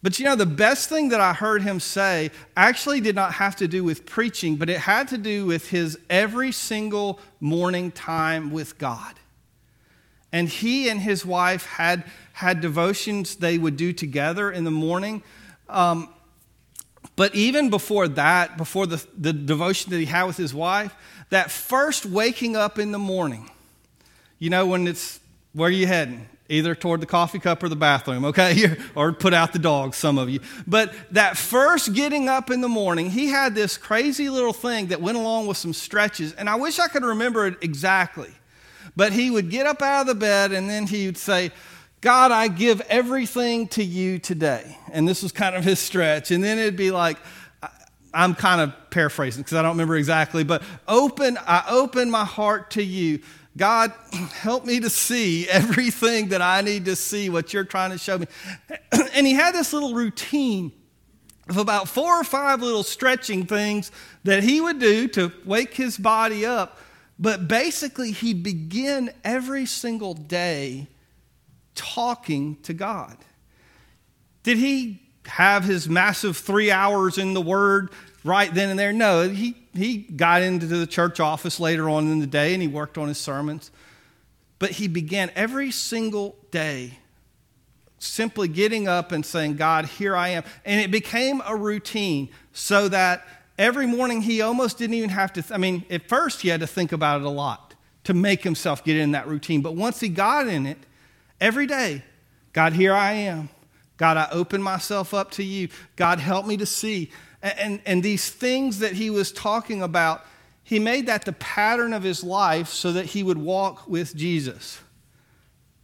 But 0.02 0.18
you 0.18 0.24
know, 0.24 0.36
the 0.36 0.46
best 0.46 0.88
thing 0.88 1.08
that 1.08 1.20
I 1.20 1.32
heard 1.32 1.62
him 1.62 1.80
say 1.80 2.30
actually 2.56 3.00
did 3.00 3.16
not 3.16 3.34
have 3.34 3.56
to 3.56 3.66
do 3.66 3.82
with 3.82 4.06
preaching, 4.06 4.56
but 4.56 4.70
it 4.70 4.78
had 4.78 5.08
to 5.08 5.18
do 5.18 5.44
with 5.44 5.70
his 5.70 5.98
every 6.08 6.52
single 6.52 7.18
morning 7.40 7.90
time 7.90 8.50
with 8.50 8.78
God. 8.78 9.14
And 10.32 10.48
he 10.48 10.88
and 10.88 11.00
his 11.00 11.24
wife 11.26 11.66
had, 11.66 12.04
had 12.34 12.60
devotions 12.60 13.36
they 13.36 13.58
would 13.58 13.76
do 13.76 13.92
together 13.92 14.52
in 14.52 14.64
the 14.64 14.70
morning. 14.70 15.22
Um, 15.68 16.08
but 17.16 17.34
even 17.34 17.70
before 17.70 18.06
that, 18.08 18.56
before 18.56 18.86
the, 18.86 19.04
the 19.16 19.32
devotion 19.32 19.90
that 19.90 19.98
he 19.98 20.04
had 20.04 20.24
with 20.24 20.36
his 20.36 20.54
wife, 20.54 20.94
that 21.30 21.50
first 21.50 22.06
waking 22.06 22.56
up 22.56 22.78
in 22.78 22.92
the 22.92 22.98
morning, 22.98 23.50
you 24.38 24.50
know, 24.50 24.66
when 24.66 24.86
it's, 24.86 25.18
where 25.52 25.68
are 25.68 25.72
you 25.72 25.86
heading? 25.86 26.28
Either 26.50 26.74
toward 26.74 27.00
the 27.00 27.06
coffee 27.06 27.38
cup 27.38 27.62
or 27.62 27.68
the 27.68 27.76
bathroom, 27.76 28.24
okay? 28.24 28.76
or 28.94 29.12
put 29.12 29.34
out 29.34 29.52
the 29.52 29.58
dog, 29.58 29.94
some 29.94 30.16
of 30.16 30.30
you. 30.30 30.40
But 30.66 30.94
that 31.10 31.36
first 31.36 31.92
getting 31.92 32.28
up 32.28 32.50
in 32.50 32.62
the 32.62 32.68
morning, 32.68 33.10
he 33.10 33.28
had 33.28 33.54
this 33.54 33.76
crazy 33.76 34.30
little 34.30 34.54
thing 34.54 34.86
that 34.86 35.00
went 35.00 35.18
along 35.18 35.46
with 35.46 35.58
some 35.58 35.74
stretches, 35.74 36.32
and 36.32 36.48
I 36.48 36.54
wish 36.54 36.78
I 36.78 36.88
could 36.88 37.04
remember 37.04 37.46
it 37.46 37.58
exactly. 37.60 38.32
But 38.96 39.12
he 39.12 39.30
would 39.30 39.50
get 39.50 39.66
up 39.66 39.82
out 39.82 40.02
of 40.02 40.06
the 40.08 40.14
bed 40.14 40.52
and 40.52 40.68
then 40.68 40.86
he 40.86 41.06
would 41.06 41.16
say, 41.16 41.52
God, 42.00 42.32
I 42.32 42.48
give 42.48 42.80
everything 42.82 43.68
to 43.68 43.84
you 43.84 44.18
today. 44.18 44.76
And 44.92 45.06
this 45.06 45.22
was 45.22 45.30
kind 45.30 45.54
of 45.54 45.64
his 45.64 45.78
stretch. 45.78 46.30
And 46.30 46.42
then 46.42 46.58
it'd 46.58 46.76
be 46.76 46.90
like, 46.90 47.18
I'm 48.14 48.34
kind 48.34 48.60
of 48.60 48.72
paraphrasing 48.90 49.42
because 49.42 49.56
I 49.56 49.62
don't 49.62 49.72
remember 49.72 49.96
exactly, 49.96 50.42
but 50.42 50.62
open, 50.86 51.38
I 51.46 51.64
open 51.68 52.10
my 52.10 52.24
heart 52.24 52.72
to 52.72 52.82
you. 52.82 53.20
God, 53.58 53.92
help 54.32 54.64
me 54.64 54.80
to 54.80 54.88
see 54.88 55.46
everything 55.48 56.28
that 56.28 56.40
I 56.40 56.62
need 56.62 56.86
to 56.86 56.96
see, 56.96 57.28
what 57.28 57.52
you're 57.52 57.64
trying 57.64 57.90
to 57.90 57.98
show 57.98 58.18
me. 58.18 58.26
And 59.14 59.26
he 59.26 59.34
had 59.34 59.54
this 59.54 59.72
little 59.72 59.94
routine 59.94 60.72
of 61.48 61.56
about 61.56 61.88
four 61.88 62.20
or 62.20 62.24
five 62.24 62.62
little 62.62 62.82
stretching 62.84 63.46
things 63.46 63.90
that 64.24 64.42
he 64.44 64.60
would 64.60 64.78
do 64.78 65.08
to 65.08 65.32
wake 65.44 65.74
his 65.74 65.98
body 65.98 66.46
up 66.46 66.78
but 67.18 67.48
basically, 67.48 68.12
he'd 68.12 68.42
begin 68.42 69.10
every 69.24 69.66
single 69.66 70.14
day 70.14 70.86
talking 71.74 72.56
to 72.62 72.72
God. 72.72 73.16
Did 74.44 74.58
he 74.58 75.02
have 75.26 75.64
his 75.64 75.88
massive 75.88 76.36
three 76.36 76.70
hours 76.70 77.18
in 77.18 77.34
the 77.34 77.40
Word 77.40 77.90
right 78.24 78.52
then 78.52 78.70
and 78.70 78.78
there? 78.78 78.92
No, 78.92 79.28
he, 79.28 79.56
he 79.74 79.98
got 79.98 80.42
into 80.42 80.66
the 80.66 80.86
church 80.86 81.20
office 81.20 81.60
later 81.60 81.88
on 81.88 82.10
in 82.10 82.18
the 82.18 82.26
day 82.26 82.52
and 82.52 82.62
he 82.62 82.68
worked 82.68 82.98
on 82.98 83.08
his 83.08 83.18
sermons. 83.18 83.70
But 84.58 84.72
he 84.72 84.88
began 84.88 85.30
every 85.36 85.70
single 85.70 86.36
day 86.50 86.98
simply 87.98 88.48
getting 88.48 88.88
up 88.88 89.12
and 89.12 89.24
saying, 89.24 89.56
God, 89.56 89.84
here 89.86 90.16
I 90.16 90.28
am. 90.28 90.44
And 90.64 90.80
it 90.80 90.90
became 90.90 91.42
a 91.46 91.56
routine 91.56 92.28
so 92.52 92.88
that 92.88 93.26
every 93.58 93.86
morning 93.86 94.22
he 94.22 94.40
almost 94.40 94.78
didn't 94.78 94.94
even 94.94 95.10
have 95.10 95.32
to, 95.34 95.42
th- 95.42 95.52
I 95.52 95.58
mean, 95.58 95.84
at 95.90 96.08
first 96.08 96.42
he 96.42 96.48
had 96.48 96.60
to 96.60 96.66
think 96.66 96.92
about 96.92 97.20
it 97.20 97.26
a 97.26 97.30
lot 97.30 97.74
to 98.04 98.14
make 98.14 98.42
himself 98.42 98.84
get 98.84 98.96
in 98.96 99.12
that 99.12 99.26
routine. 99.26 99.62
But 99.62 99.74
once 99.74 100.00
he 100.00 100.08
got 100.08 100.46
in 100.46 100.66
it, 100.66 100.78
every 101.40 101.66
day, 101.66 102.02
God, 102.52 102.72
here 102.72 102.94
I 102.94 103.12
am. 103.12 103.48
God, 103.96 104.16
I 104.16 104.28
open 104.30 104.62
myself 104.62 105.12
up 105.12 105.32
to 105.32 105.42
you. 105.42 105.68
God, 105.96 106.20
help 106.20 106.46
me 106.46 106.56
to 106.56 106.66
see. 106.66 107.10
And, 107.42 107.80
and, 107.86 108.02
these 108.02 108.30
things 108.30 108.80
that 108.80 108.94
he 108.94 109.10
was 109.10 109.30
talking 109.30 109.80
about, 109.80 110.24
he 110.64 110.80
made 110.80 111.06
that 111.06 111.24
the 111.24 111.32
pattern 111.32 111.92
of 111.92 112.02
his 112.02 112.24
life 112.24 112.68
so 112.68 112.90
that 112.92 113.06
he 113.06 113.22
would 113.22 113.38
walk 113.38 113.86
with 113.86 114.16
Jesus. 114.16 114.80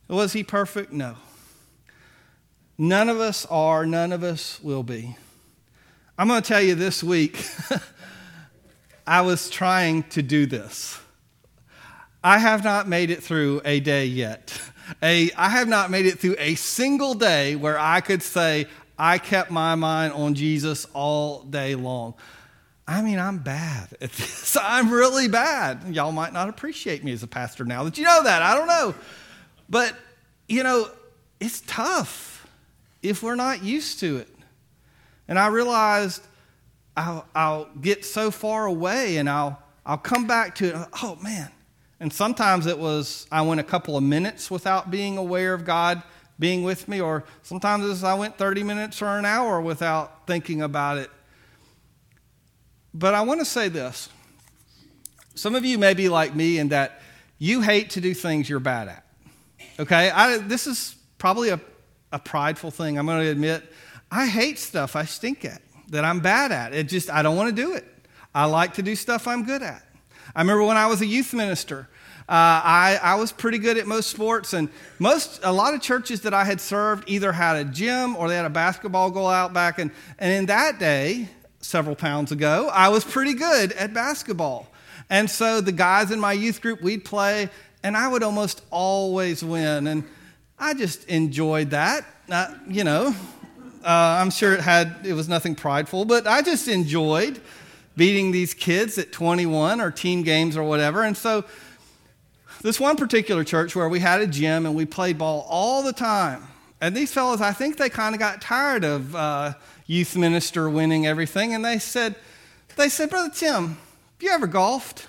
Was 0.08 0.32
he 0.32 0.42
perfect? 0.42 0.92
No. 0.92 1.14
None 2.76 3.08
of 3.08 3.20
us 3.20 3.46
are, 3.46 3.86
none 3.86 4.12
of 4.12 4.24
us 4.24 4.60
will 4.62 4.82
be. 4.82 5.16
I'm 6.18 6.26
going 6.26 6.42
to 6.42 6.46
tell 6.46 6.60
you 6.60 6.74
this 6.74 7.04
week, 7.04 7.44
I 9.06 9.20
was 9.20 9.48
trying 9.48 10.02
to 10.04 10.22
do 10.22 10.46
this. 10.46 11.00
I 12.22 12.38
have 12.38 12.64
not 12.64 12.88
made 12.88 13.10
it 13.10 13.22
through 13.22 13.60
a 13.64 13.80
day 13.80 14.06
yet. 14.06 14.60
A, 15.02 15.30
I 15.36 15.48
have 15.50 15.68
not 15.68 15.90
made 15.90 16.06
it 16.06 16.18
through 16.18 16.36
a 16.38 16.54
single 16.56 17.14
day 17.14 17.54
where 17.54 17.78
I 17.78 18.00
could 18.00 18.22
say, 18.22 18.66
I 18.98 19.18
kept 19.18 19.50
my 19.50 19.74
mind 19.74 20.12
on 20.12 20.34
Jesus 20.34 20.86
all 20.92 21.42
day 21.42 21.74
long. 21.74 22.14
I 22.86 23.02
mean, 23.02 23.18
I'm 23.18 23.38
bad 23.38 23.88
at 24.00 24.12
this. 24.12 24.56
I'm 24.60 24.90
really 24.90 25.28
bad. 25.28 25.94
Y'all 25.94 26.12
might 26.12 26.32
not 26.32 26.48
appreciate 26.48 27.02
me 27.02 27.12
as 27.12 27.22
a 27.22 27.26
pastor 27.26 27.64
now 27.64 27.84
that 27.84 27.98
you 27.98 28.04
know 28.04 28.22
that. 28.22 28.42
I 28.42 28.54
don't 28.54 28.68
know. 28.68 28.94
But, 29.68 29.96
you 30.48 30.62
know, 30.62 30.90
it's 31.40 31.62
tough 31.66 32.46
if 33.02 33.22
we're 33.22 33.34
not 33.34 33.62
used 33.62 34.00
to 34.00 34.18
it. 34.18 34.28
And 35.26 35.38
I 35.38 35.46
realized 35.46 36.22
I'll, 36.96 37.26
I'll 37.34 37.68
get 37.80 38.04
so 38.04 38.30
far 38.30 38.66
away 38.66 39.16
and 39.16 39.28
I'll, 39.28 39.60
I'll 39.86 39.98
come 39.98 40.26
back 40.26 40.54
to 40.56 40.68
it. 40.68 40.88
Oh, 41.02 41.18
man. 41.22 41.50
And 42.00 42.12
sometimes 42.12 42.66
it 42.66 42.78
was 42.78 43.26
I 43.32 43.42
went 43.42 43.60
a 43.60 43.64
couple 43.64 43.96
of 43.96 44.02
minutes 44.02 44.50
without 44.50 44.90
being 44.90 45.16
aware 45.16 45.54
of 45.54 45.64
God 45.64 46.02
being 46.38 46.64
with 46.64 46.88
me, 46.88 47.00
or 47.00 47.24
sometimes 47.42 48.02
I 48.02 48.14
went 48.14 48.36
30 48.36 48.62
minutes 48.62 49.00
or 49.00 49.18
an 49.18 49.24
hour 49.24 49.60
without 49.60 50.26
thinking 50.26 50.62
about 50.62 50.98
it. 50.98 51.10
But 52.92 53.14
I 53.14 53.22
want 53.22 53.40
to 53.40 53.44
say 53.44 53.68
this. 53.68 54.08
Some 55.34 55.54
of 55.54 55.64
you 55.64 55.78
may 55.78 55.94
be 55.94 56.08
like 56.08 56.34
me 56.34 56.58
in 56.58 56.68
that 56.68 57.00
you 57.38 57.60
hate 57.60 57.90
to 57.90 58.00
do 58.00 58.14
things 58.14 58.48
you're 58.48 58.60
bad 58.60 58.88
at. 58.88 59.04
Okay? 59.78 60.10
I, 60.10 60.38
this 60.38 60.66
is 60.66 60.96
probably 61.18 61.50
a, 61.50 61.60
a 62.12 62.18
prideful 62.18 62.70
thing. 62.70 62.98
I'm 62.98 63.06
going 63.06 63.20
to 63.20 63.30
admit 63.30 63.64
I 64.10 64.26
hate 64.26 64.58
stuff 64.58 64.94
I 64.94 65.04
stink 65.04 65.44
at, 65.44 65.60
that 65.88 66.04
I'm 66.04 66.20
bad 66.20 66.52
at. 66.52 66.72
It 66.72 66.88
just, 66.88 67.10
I 67.10 67.22
don't 67.22 67.36
want 67.36 67.54
to 67.54 67.62
do 67.62 67.74
it. 67.74 67.84
I 68.34 68.46
like 68.46 68.74
to 68.74 68.82
do 68.82 68.94
stuff 68.94 69.26
I'm 69.26 69.44
good 69.44 69.62
at. 69.62 69.84
I 70.34 70.40
remember 70.40 70.64
when 70.64 70.76
I 70.76 70.86
was 70.86 71.00
a 71.00 71.06
youth 71.06 71.34
minister, 71.34 71.88
uh, 72.26 72.32
I, 72.32 72.98
I 73.02 73.14
was 73.16 73.32
pretty 73.32 73.58
good 73.58 73.76
at 73.76 73.86
most 73.86 74.08
sports, 74.08 74.54
and 74.54 74.70
most 74.98 75.40
a 75.42 75.52
lot 75.52 75.74
of 75.74 75.82
churches 75.82 76.22
that 76.22 76.32
I 76.32 76.44
had 76.44 76.58
served 76.58 77.04
either 77.06 77.32
had 77.32 77.56
a 77.56 77.64
gym 77.64 78.16
or 78.16 78.28
they 78.28 78.36
had 78.36 78.46
a 78.46 78.50
basketball 78.50 79.10
goal 79.10 79.28
out 79.28 79.52
back. 79.52 79.78
And, 79.78 79.90
and 80.18 80.32
in 80.32 80.46
that 80.46 80.78
day, 80.78 81.28
several 81.60 81.94
pounds 81.94 82.32
ago, 82.32 82.70
I 82.72 82.88
was 82.88 83.04
pretty 83.04 83.34
good 83.34 83.72
at 83.72 83.92
basketball. 83.92 84.68
And 85.10 85.30
so 85.30 85.60
the 85.60 85.72
guys 85.72 86.10
in 86.10 86.18
my 86.18 86.32
youth 86.32 86.62
group, 86.62 86.80
we'd 86.80 87.04
play, 87.04 87.50
and 87.82 87.94
I 87.94 88.08
would 88.08 88.22
almost 88.22 88.62
always 88.70 89.44
win. 89.44 89.86
And 89.86 90.04
I 90.58 90.72
just 90.72 91.06
enjoyed 91.08 91.70
that. 91.70 92.06
Uh, 92.30 92.54
you 92.66 92.84
know, 92.84 93.14
uh, 93.84 94.18
I'm 94.20 94.30
sure 94.30 94.54
it 94.54 94.60
had 94.60 94.96
it 95.04 95.12
was 95.12 95.28
nothing 95.28 95.54
prideful, 95.54 96.06
but 96.06 96.26
I 96.26 96.40
just 96.40 96.68
enjoyed 96.68 97.38
beating 97.96 98.32
these 98.32 98.54
kids 98.54 98.96
at 98.96 99.12
21 99.12 99.80
or 99.80 99.90
team 99.90 100.22
games 100.22 100.56
or 100.56 100.64
whatever. 100.64 101.02
And 101.02 101.16
so 101.16 101.44
this 102.64 102.80
one 102.80 102.96
particular 102.96 103.44
church 103.44 103.76
where 103.76 103.90
we 103.90 104.00
had 104.00 104.22
a 104.22 104.26
gym 104.26 104.64
and 104.64 104.74
we 104.74 104.86
played 104.86 105.18
ball 105.18 105.46
all 105.50 105.82
the 105.82 105.92
time. 105.92 106.42
And 106.80 106.96
these 106.96 107.12
fellows, 107.12 107.42
I 107.42 107.52
think 107.52 107.76
they 107.76 107.90
kind 107.90 108.14
of 108.14 108.18
got 108.18 108.40
tired 108.40 108.84
of 108.84 109.14
uh, 109.14 109.52
youth 109.86 110.16
minister 110.16 110.70
winning 110.70 111.06
everything. 111.06 111.52
And 111.52 111.62
they 111.62 111.78
said, 111.78 112.14
they 112.76 112.88
said, 112.88 113.10
Brother 113.10 113.30
Tim, 113.34 113.68
have 113.68 113.76
you 114.18 114.30
ever 114.30 114.46
golfed? 114.46 115.06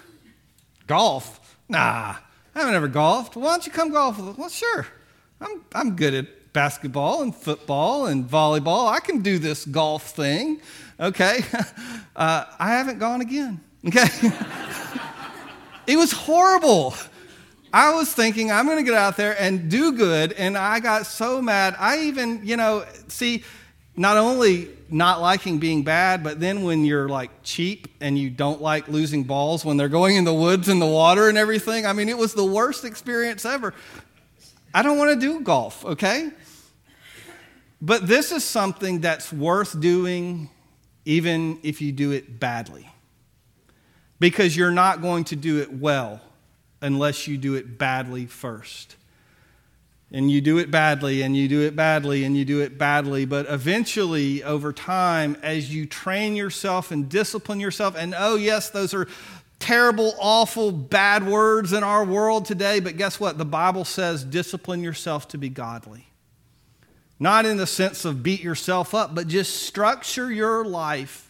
Golf? 0.86 1.58
Nah, 1.70 2.16
I 2.54 2.60
haven't 2.60 2.76
ever 2.76 2.90
golfed. 2.90 3.38
Why 3.38 3.52
don't 3.52 3.66
you 3.66 3.72
come 3.72 3.90
golf 3.90 4.20
with 4.20 4.28
us? 4.28 4.38
Well, 4.38 4.50
sure. 4.50 4.88
I'm, 5.40 5.64
I'm 5.74 5.96
good 5.96 6.14
at 6.14 6.52
basketball 6.52 7.22
and 7.22 7.34
football 7.34 8.08
and 8.08 8.30
volleyball. 8.30 8.90
I 8.90 9.00
can 9.00 9.22
do 9.22 9.40
this 9.40 9.64
golf 9.64 10.12
thing. 10.12 10.60
Okay. 11.00 11.40
Uh, 12.18 12.46
I 12.60 12.70
haven't 12.70 12.98
gone 12.98 13.20
again. 13.20 13.60
Okay. 13.86 14.08
it 15.86 15.98
was 15.98 16.14
horrible. 16.14 16.96
I 17.76 17.94
was 17.94 18.14
thinking 18.14 18.54
I'm 18.54 18.68
going 18.68 18.78
to 18.78 18.90
get 18.90 18.94
out 18.94 19.18
there 19.18 19.36
and 19.38 19.70
do 19.70 19.92
good, 19.92 20.32
and 20.32 20.58
I 20.58 20.80
got 20.80 21.06
so 21.06 21.42
mad. 21.42 21.76
I 21.78 22.04
even, 22.04 22.40
you 22.48 22.56
know, 22.56 22.86
see, 23.10 23.44
not 23.98 24.16
only 24.16 24.70
not 24.90 25.20
liking 25.20 25.60
being 25.60 25.84
bad, 25.84 26.24
but 26.24 26.40
then 26.40 26.64
when 26.64 26.86
you're 26.86 27.10
like 27.10 27.32
cheap 27.44 27.90
and 28.00 28.18
you 28.18 28.30
don't 28.30 28.62
like 28.62 28.88
losing 28.88 29.26
balls 29.26 29.66
when 29.66 29.76
they're 29.76 29.90
going 29.90 30.16
in 30.16 30.24
the 30.24 30.34
woods 30.34 30.70
and 30.70 30.82
the 30.82 30.86
water 30.86 31.28
and 31.28 31.38
everything. 31.38 31.86
I 31.86 31.92
mean, 31.92 32.08
it 32.08 32.18
was 32.18 32.34
the 32.34 32.46
worst 32.46 32.86
experience 32.86 33.44
ever. 33.44 33.74
I 34.74 34.82
don't 34.82 34.98
want 34.98 35.20
to 35.20 35.20
do 35.20 35.42
golf, 35.42 35.84
okay? 35.84 36.30
But 37.82 38.08
this 38.08 38.32
is 38.32 38.46
something 38.46 39.02
that's 39.02 39.34
worth 39.34 39.78
doing 39.82 40.50
even 41.04 41.60
if 41.62 41.82
you 41.82 41.92
do 41.92 42.12
it 42.12 42.40
badly. 42.40 42.90
Because 44.22 44.56
you're 44.56 44.72
not 44.72 45.02
going 45.02 45.26
to 45.26 45.36
do 45.36 45.60
it 45.60 45.74
well 45.74 46.22
unless 46.86 47.28
you 47.28 47.38
do 47.38 47.56
it 47.56 47.78
badly 47.78 48.28
first. 48.28 48.96
And 50.12 50.30
you 50.30 50.40
do 50.40 50.60
it 50.60 50.70
badly, 50.70 51.24
and 51.24 51.36
you 51.36 51.48
do 51.48 51.62
it 51.62 51.76
badly, 51.76 52.24
and 52.24 52.38
you 52.38 52.46
do 52.46 52.62
it 52.62 52.78
badly. 52.78 53.26
But 53.26 53.48
eventually, 53.50 54.44
over 54.44 54.72
time, 54.72 55.36
as 55.42 55.74
you 55.74 55.88
train 55.88 56.36
yourself 56.36 56.92
and 56.92 57.10
discipline 57.10 57.60
yourself, 57.60 57.96
and 57.98 58.14
oh, 58.16 58.36
yes, 58.36 58.70
those 58.70 58.94
are 58.94 59.08
terrible, 59.58 60.14
awful, 60.20 60.72
bad 60.72 61.26
words 61.26 61.74
in 61.74 61.84
our 61.84 62.06
world 62.06 62.46
today, 62.46 62.80
but 62.80 62.98
guess 62.98 63.20
what? 63.20 63.40
The 63.40 63.46
Bible 63.46 63.84
says 63.84 64.24
discipline 64.24 64.84
yourself 64.84 65.28
to 65.30 65.40
be 65.40 65.50
godly. 65.50 66.08
Not 67.20 67.46
in 67.46 67.58
the 67.58 67.68
sense 67.68 68.06
of 68.06 68.22
beat 68.22 68.44
yourself 68.44 68.94
up, 68.94 69.16
but 69.16 69.28
just 69.28 69.64
structure 69.64 70.32
your 70.32 70.64
life 70.64 71.25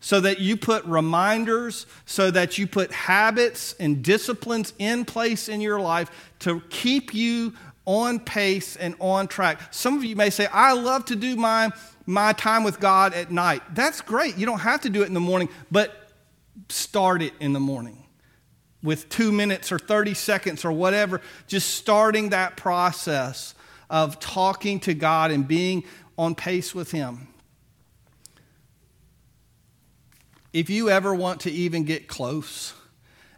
so 0.00 0.18
that 0.20 0.40
you 0.40 0.56
put 0.56 0.84
reminders, 0.86 1.86
so 2.06 2.30
that 2.30 2.58
you 2.58 2.66
put 2.66 2.90
habits 2.90 3.74
and 3.78 4.02
disciplines 4.02 4.72
in 4.78 5.04
place 5.04 5.48
in 5.48 5.60
your 5.60 5.80
life 5.80 6.10
to 6.40 6.60
keep 6.70 7.14
you 7.14 7.52
on 7.84 8.18
pace 8.18 8.76
and 8.76 8.94
on 8.98 9.28
track. 9.28 9.60
Some 9.72 9.96
of 9.96 10.04
you 10.04 10.16
may 10.16 10.30
say, 10.30 10.46
I 10.46 10.72
love 10.72 11.04
to 11.06 11.16
do 11.16 11.36
my, 11.36 11.70
my 12.06 12.32
time 12.32 12.64
with 12.64 12.80
God 12.80 13.12
at 13.14 13.30
night. 13.30 13.62
That's 13.74 14.00
great. 14.00 14.38
You 14.38 14.46
don't 14.46 14.60
have 14.60 14.80
to 14.82 14.90
do 14.90 15.02
it 15.02 15.06
in 15.06 15.14
the 15.14 15.20
morning, 15.20 15.48
but 15.70 16.10
start 16.68 17.20
it 17.20 17.34
in 17.40 17.52
the 17.52 17.60
morning 17.60 18.06
with 18.82 19.08
two 19.08 19.30
minutes 19.32 19.70
or 19.72 19.78
30 19.78 20.14
seconds 20.14 20.64
or 20.64 20.72
whatever, 20.72 21.20
just 21.46 21.74
starting 21.74 22.30
that 22.30 22.56
process 22.56 23.54
of 23.90 24.18
talking 24.20 24.80
to 24.80 24.94
God 24.94 25.30
and 25.30 25.46
being 25.46 25.84
on 26.16 26.34
pace 26.34 26.74
with 26.74 26.90
Him. 26.90 27.28
If 30.52 30.68
you 30.68 30.90
ever 30.90 31.14
want 31.14 31.40
to 31.42 31.50
even 31.50 31.84
get 31.84 32.08
close, 32.08 32.74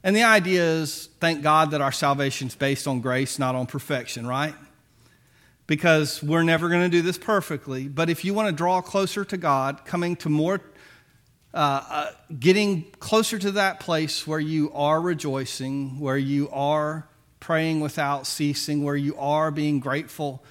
and 0.03 0.16
the 0.16 0.25
idea 0.25 0.62
is, 0.62 1.09
thank 1.20 1.42
God 1.42 1.70
that 1.72 1.81
our 1.81 1.92
salvation 1.92 2.48
is 2.48 2.55
based 2.55 2.88
on 2.88 3.01
grace, 3.01 3.38
not 3.38 3.55
on 3.55 3.66
perfection, 3.66 4.27
right? 4.27 4.55
Because 5.66 6.22
we're 6.22 6.42
never 6.42 6.68
going 6.68 6.83
to 6.83 6.88
do 6.88 7.03
this 7.03 7.18
perfectly. 7.18 7.87
But 7.87 8.11
if 8.11 8.25
you 8.25 8.35
want 8.35 8.48
to 8.48 8.53
draw 8.53 8.81
closer 8.81 9.25
to 9.27 9.37
God, 9.37 9.85
coming 9.85 10.16
to 10.16 10.29
more, 10.29 10.61
uh, 11.55 11.57
uh, 11.88 12.11
getting 12.40 12.90
closer 12.98 13.38
to 13.38 13.53
that 13.53 13.79
place 13.79 14.27
where 14.27 14.40
you 14.40 14.72
are 14.72 15.01
rejoicing, 15.01 16.01
where 16.01 16.18
you 16.18 16.48
are 16.51 17.07
praying 17.38 17.81
without 17.81 18.27
ceasing, 18.27 18.83
where 18.83 18.96
you 18.96 19.16
are 19.18 19.51
being 19.51 19.79
grateful, 19.79 20.42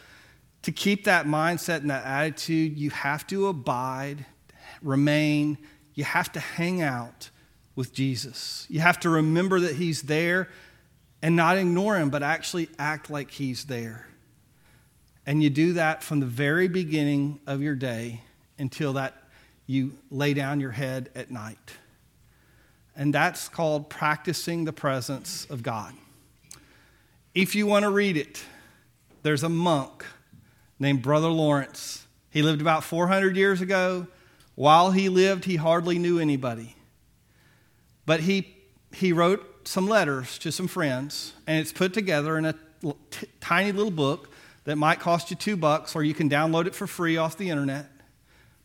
to 0.61 0.71
keep 0.71 1.05
that 1.05 1.25
mindset 1.25 1.77
and 1.77 1.89
that 1.89 2.05
attitude, 2.05 2.77
you 2.77 2.91
have 2.91 3.25
to 3.27 3.47
abide, 3.47 4.25
remain, 4.81 5.57
you 5.93 6.03
have 6.03 6.31
to 6.33 6.39
hang 6.39 6.81
out 6.81 7.29
with 7.75 7.93
Jesus. 7.93 8.65
You 8.69 8.79
have 8.79 8.99
to 9.01 9.09
remember 9.09 9.59
that 9.61 9.75
He's 9.75 10.03
there 10.03 10.49
and 11.21 11.35
not 11.35 11.57
ignore 11.57 11.97
Him, 11.97 12.09
but 12.09 12.23
actually 12.23 12.69
act 12.79 13.09
like 13.09 13.31
He's 13.31 13.65
there. 13.65 14.07
And 15.25 15.43
you 15.43 15.49
do 15.49 15.73
that 15.73 16.03
from 16.03 16.19
the 16.19 16.25
very 16.25 16.67
beginning 16.67 17.39
of 17.45 17.61
your 17.61 17.75
day 17.75 18.21
until 18.57 18.93
that 18.93 19.15
you 19.67 19.93
lay 20.09 20.33
down 20.33 20.59
your 20.59 20.71
head 20.71 21.09
at 21.15 21.31
night. 21.31 21.57
And 22.95 23.13
that's 23.13 23.47
called 23.47 23.89
practicing 23.89 24.65
the 24.65 24.73
presence 24.73 25.45
of 25.49 25.63
God. 25.63 25.93
If 27.33 27.55
you 27.55 27.65
want 27.65 27.83
to 27.83 27.89
read 27.89 28.17
it, 28.17 28.43
there's 29.23 29.43
a 29.43 29.49
monk 29.49 30.05
named 30.79 31.01
Brother 31.01 31.29
Lawrence. 31.29 32.05
He 32.31 32.41
lived 32.41 32.59
about 32.59 32.83
400 32.83 33.37
years 33.37 33.61
ago. 33.61 34.07
While 34.55 34.91
he 34.91 35.09
lived, 35.09 35.45
he 35.45 35.55
hardly 35.55 35.97
knew 35.97 36.19
anybody. 36.19 36.75
But 38.05 38.21
he, 38.21 38.55
he 38.93 39.13
wrote 39.13 39.67
some 39.67 39.87
letters 39.87 40.37
to 40.39 40.51
some 40.51 40.67
friends, 40.67 41.33
and 41.47 41.59
it's 41.59 41.71
put 41.71 41.93
together 41.93 42.37
in 42.37 42.45
a 42.45 42.55
t- 43.11 43.27
tiny 43.39 43.71
little 43.71 43.91
book 43.91 44.29
that 44.65 44.75
might 44.75 44.99
cost 44.99 45.29
you 45.29 45.35
two 45.35 45.55
bucks, 45.55 45.95
or 45.95 46.03
you 46.03 46.13
can 46.13 46.29
download 46.29 46.67
it 46.67 46.75
for 46.75 46.87
free 46.87 47.17
off 47.17 47.37
the 47.37 47.49
internet. 47.49 47.87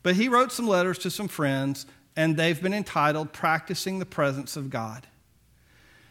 But 0.03 0.17
he 0.17 0.29
wrote 0.29 0.53
some 0.53 0.69
letters 0.69 0.99
to 0.99 1.11
some 1.11 1.29
friends, 1.29 1.87
and 2.17 2.37
they've 2.37 2.61
been 2.61 2.75
entitled 2.75 3.33
Practicing 3.33 3.99
the 3.99 4.07
Presence 4.07 4.57
of 4.57 4.71
God. 4.71 5.07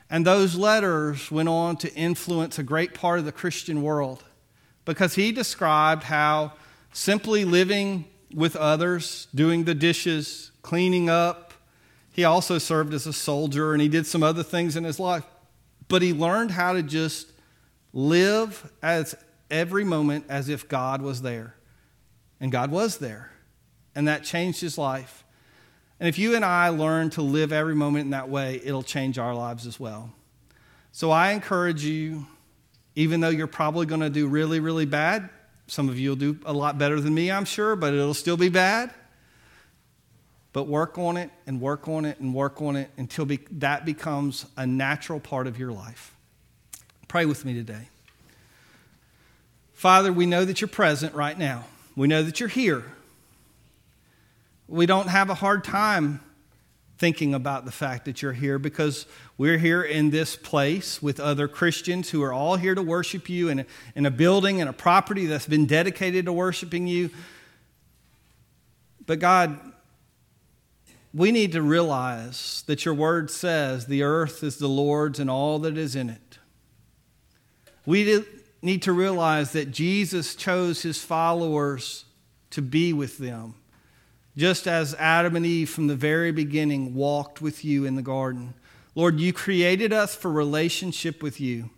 And 0.09 0.25
those 0.25 0.55
letters 0.55 1.31
went 1.31 1.49
on 1.49 1.77
to 1.77 1.93
influence 1.93 2.59
a 2.59 2.63
great 2.63 2.93
part 2.93 3.19
of 3.19 3.25
the 3.25 3.31
Christian 3.31 3.81
world 3.81 4.23
because 4.85 5.15
he 5.15 5.31
described 5.31 6.03
how 6.03 6.53
simply 6.93 7.43
living 7.43 8.05
with 8.35 8.55
others, 8.57 9.27
doing 9.33 9.63
the 9.63 9.73
dishes, 9.73 10.51
cleaning 10.61 11.09
up. 11.09 11.53
He 12.11 12.25
also 12.25 12.57
served 12.57 12.93
as 12.93 13.07
a 13.07 13.13
soldier 13.13 13.73
and 13.73 13.81
he 13.81 13.87
did 13.87 14.05
some 14.05 14.21
other 14.21 14.43
things 14.43 14.75
in 14.75 14.83
his 14.83 14.99
life. 14.99 15.23
But 15.87 16.01
he 16.01 16.13
learned 16.13 16.51
how 16.51 16.73
to 16.73 16.83
just 16.83 17.31
live 17.93 18.71
as 18.83 19.15
every 19.49 19.85
moment 19.85 20.25
as 20.27 20.49
if 20.49 20.67
God 20.67 21.01
was 21.01 21.21
there. 21.21 21.55
And 22.41 22.51
God 22.51 22.71
was 22.71 22.97
there. 22.97 23.31
And 23.95 24.07
that 24.09 24.23
changed 24.23 24.59
his 24.59 24.77
life. 24.77 25.23
And 25.99 26.09
if 26.09 26.19
you 26.19 26.35
and 26.35 26.43
I 26.43 26.69
learn 26.69 27.09
to 27.11 27.21
live 27.21 27.53
every 27.53 27.75
moment 27.75 28.05
in 28.05 28.09
that 28.09 28.27
way, 28.27 28.59
it'll 28.63 28.83
change 28.83 29.17
our 29.17 29.33
lives 29.33 29.65
as 29.65 29.79
well. 29.79 30.11
So 30.91 31.11
I 31.11 31.31
encourage 31.31 31.85
you, 31.85 32.25
even 32.95 33.21
though 33.21 33.29
you're 33.29 33.47
probably 33.47 33.85
going 33.85 34.01
to 34.01 34.09
do 34.09 34.27
really, 34.27 34.59
really 34.59 34.85
bad, 34.85 35.29
some 35.67 35.89
of 35.89 35.97
you 35.97 36.09
will 36.09 36.15
do 36.15 36.37
a 36.45 36.53
lot 36.53 36.77
better 36.77 36.99
than 36.99 37.13
me, 37.13 37.31
I'm 37.31 37.45
sure, 37.45 37.75
but 37.75 37.93
it'll 37.93 38.13
still 38.13 38.37
be 38.37 38.49
bad. 38.49 38.93
But 40.53 40.67
work 40.67 40.97
on 40.97 41.17
it 41.17 41.31
and 41.47 41.59
work 41.59 41.87
on 41.87 42.05
it 42.05 42.19
and 42.19 42.33
work 42.33 42.61
on 42.61 42.75
it 42.75 42.89
until 42.97 43.25
be, 43.25 43.39
that 43.51 43.83
becomes 43.83 44.45
a 44.55 44.65
natural 44.65 45.19
part 45.19 45.47
of 45.47 45.59
your 45.59 45.71
life. 45.71 46.15
Pray 47.07 47.25
with 47.25 47.43
me 47.43 47.53
today. 47.53 47.89
Father, 49.73 50.13
we 50.13 50.25
know 50.25 50.45
that 50.45 50.61
you're 50.61 50.67
present 50.67 51.13
right 51.13 51.37
now. 51.37 51.65
We 51.95 52.07
know 52.07 52.23
that 52.23 52.39
you're 52.39 52.49
here. 52.49 52.83
We 54.67 54.85
don't 54.85 55.07
have 55.07 55.29
a 55.29 55.33
hard 55.33 55.63
time 55.63 56.21
thinking 56.97 57.33
about 57.33 57.65
the 57.65 57.71
fact 57.71 58.05
that 58.05 58.21
you're 58.21 58.33
here 58.33 58.57
because 58.57 59.05
we're 59.37 59.57
here 59.57 59.81
in 59.81 60.11
this 60.11 60.35
place 60.35 61.01
with 61.01 61.19
other 61.19 61.47
Christians 61.47 62.09
who 62.09 62.23
are 62.23 62.31
all 62.31 62.55
here 62.55 62.73
to 62.73 62.81
worship 62.81 63.27
you 63.27 63.49
in 63.49 63.59
a, 63.59 63.65
in 63.95 64.05
a 64.05 64.11
building 64.11 64.61
and 64.61 64.69
a 64.69 64.73
property 64.73 65.25
that's 65.25 65.47
been 65.47 65.65
dedicated 65.65 66.25
to 66.25 66.33
worshiping 66.33 66.87
you. 66.87 67.09
But 69.05 69.19
God, 69.19 69.59
we 71.13 71.31
need 71.31 71.51
to 71.51 71.61
realize 71.61 72.63
that 72.67 72.85
your 72.85 72.93
word 72.93 73.29
says 73.29 73.85
the 73.85 74.03
earth 74.03 74.41
is 74.41 74.57
the 74.57 74.67
Lord's 74.67 75.19
and 75.19 75.29
all 75.29 75.59
that 75.59 75.77
is 75.77 75.95
in 75.95 76.09
it. 76.09 76.39
We 77.85 78.23
need 78.61 78.81
to 78.83 78.93
realize 78.93 79.51
that 79.51 79.71
Jesus 79.71 80.33
chose 80.33 80.81
his 80.81 81.03
followers 81.03 82.05
to 82.51 82.61
be 82.61 82.93
with 82.93 83.17
them 83.17 83.55
just 84.37 84.67
as 84.67 84.93
Adam 84.95 85.35
and 85.35 85.45
Eve 85.45 85.69
from 85.69 85.87
the 85.87 85.95
very 85.95 86.31
beginning 86.31 86.93
walked 86.93 87.41
with 87.41 87.63
you 87.63 87.85
in 87.85 87.95
the 87.95 88.01
garden. 88.01 88.53
Lord, 88.93 89.19
you 89.19 89.33
created 89.33 89.93
us 89.93 90.15
for 90.15 90.31
relationship 90.31 91.23
with 91.23 91.39
you. 91.39 91.69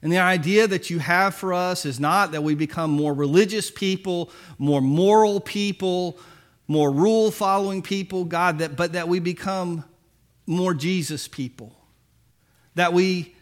And 0.00 0.12
the 0.12 0.18
idea 0.18 0.66
that 0.68 0.90
you 0.90 1.00
have 1.00 1.34
for 1.34 1.52
us 1.52 1.84
is 1.84 1.98
not 1.98 2.32
that 2.32 2.42
we 2.42 2.54
become 2.54 2.90
more 2.90 3.12
religious 3.12 3.70
people, 3.70 4.30
more 4.58 4.80
moral 4.80 5.40
people, 5.40 6.18
more 6.68 6.90
rule 6.90 7.30
following 7.30 7.82
people, 7.82 8.24
God, 8.24 8.58
that, 8.58 8.76
but 8.76 8.92
that 8.92 9.08
we 9.08 9.18
become 9.18 9.84
more 10.46 10.72
Jesus 10.72 11.26
people. 11.26 11.74
That 12.74 12.92
we 12.92 13.34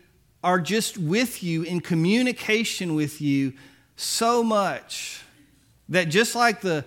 are 0.43 0.61
just 0.61 0.97
with 0.97 1.43
you 1.43 1.63
in 1.63 1.81
communication 1.81 2.95
with 2.95 3.21
you 3.21 3.53
so 3.97 4.43
much 4.43 5.23
that 5.89 6.05
just 6.05 6.35
like 6.35 6.61
the 6.61 6.85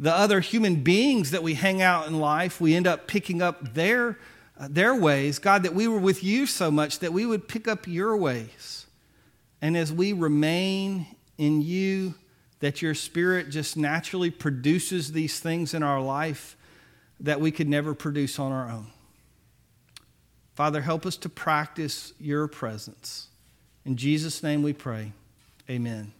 the 0.00 0.12
other 0.12 0.40
human 0.40 0.76
beings 0.76 1.30
that 1.30 1.42
we 1.42 1.52
hang 1.52 1.82
out 1.82 2.08
in 2.08 2.18
life, 2.18 2.58
we 2.58 2.74
end 2.74 2.86
up 2.86 3.06
picking 3.06 3.42
up 3.42 3.74
their, 3.74 4.18
uh, 4.58 4.66
their 4.70 4.94
ways. 4.94 5.38
God, 5.38 5.62
that 5.62 5.74
we 5.74 5.86
were 5.86 5.98
with 5.98 6.24
you 6.24 6.46
so 6.46 6.70
much 6.70 7.00
that 7.00 7.12
we 7.12 7.26
would 7.26 7.46
pick 7.46 7.68
up 7.68 7.86
your 7.86 8.16
ways. 8.16 8.86
And 9.60 9.76
as 9.76 9.92
we 9.92 10.14
remain 10.14 11.06
in 11.36 11.60
you, 11.60 12.14
that 12.60 12.80
your 12.80 12.94
spirit 12.94 13.50
just 13.50 13.76
naturally 13.76 14.30
produces 14.30 15.12
these 15.12 15.38
things 15.38 15.74
in 15.74 15.82
our 15.82 16.00
life 16.00 16.56
that 17.20 17.38
we 17.38 17.50
could 17.50 17.68
never 17.68 17.94
produce 17.94 18.38
on 18.38 18.52
our 18.52 18.70
own. 18.70 18.86
Father, 20.54 20.80
help 20.80 21.04
us 21.04 21.18
to 21.18 21.28
practice 21.28 22.14
your 22.18 22.48
presence. 22.48 23.28
In 23.84 23.96
Jesus' 23.96 24.42
name 24.42 24.62
we 24.62 24.72
pray. 24.72 25.12
Amen. 25.68 26.12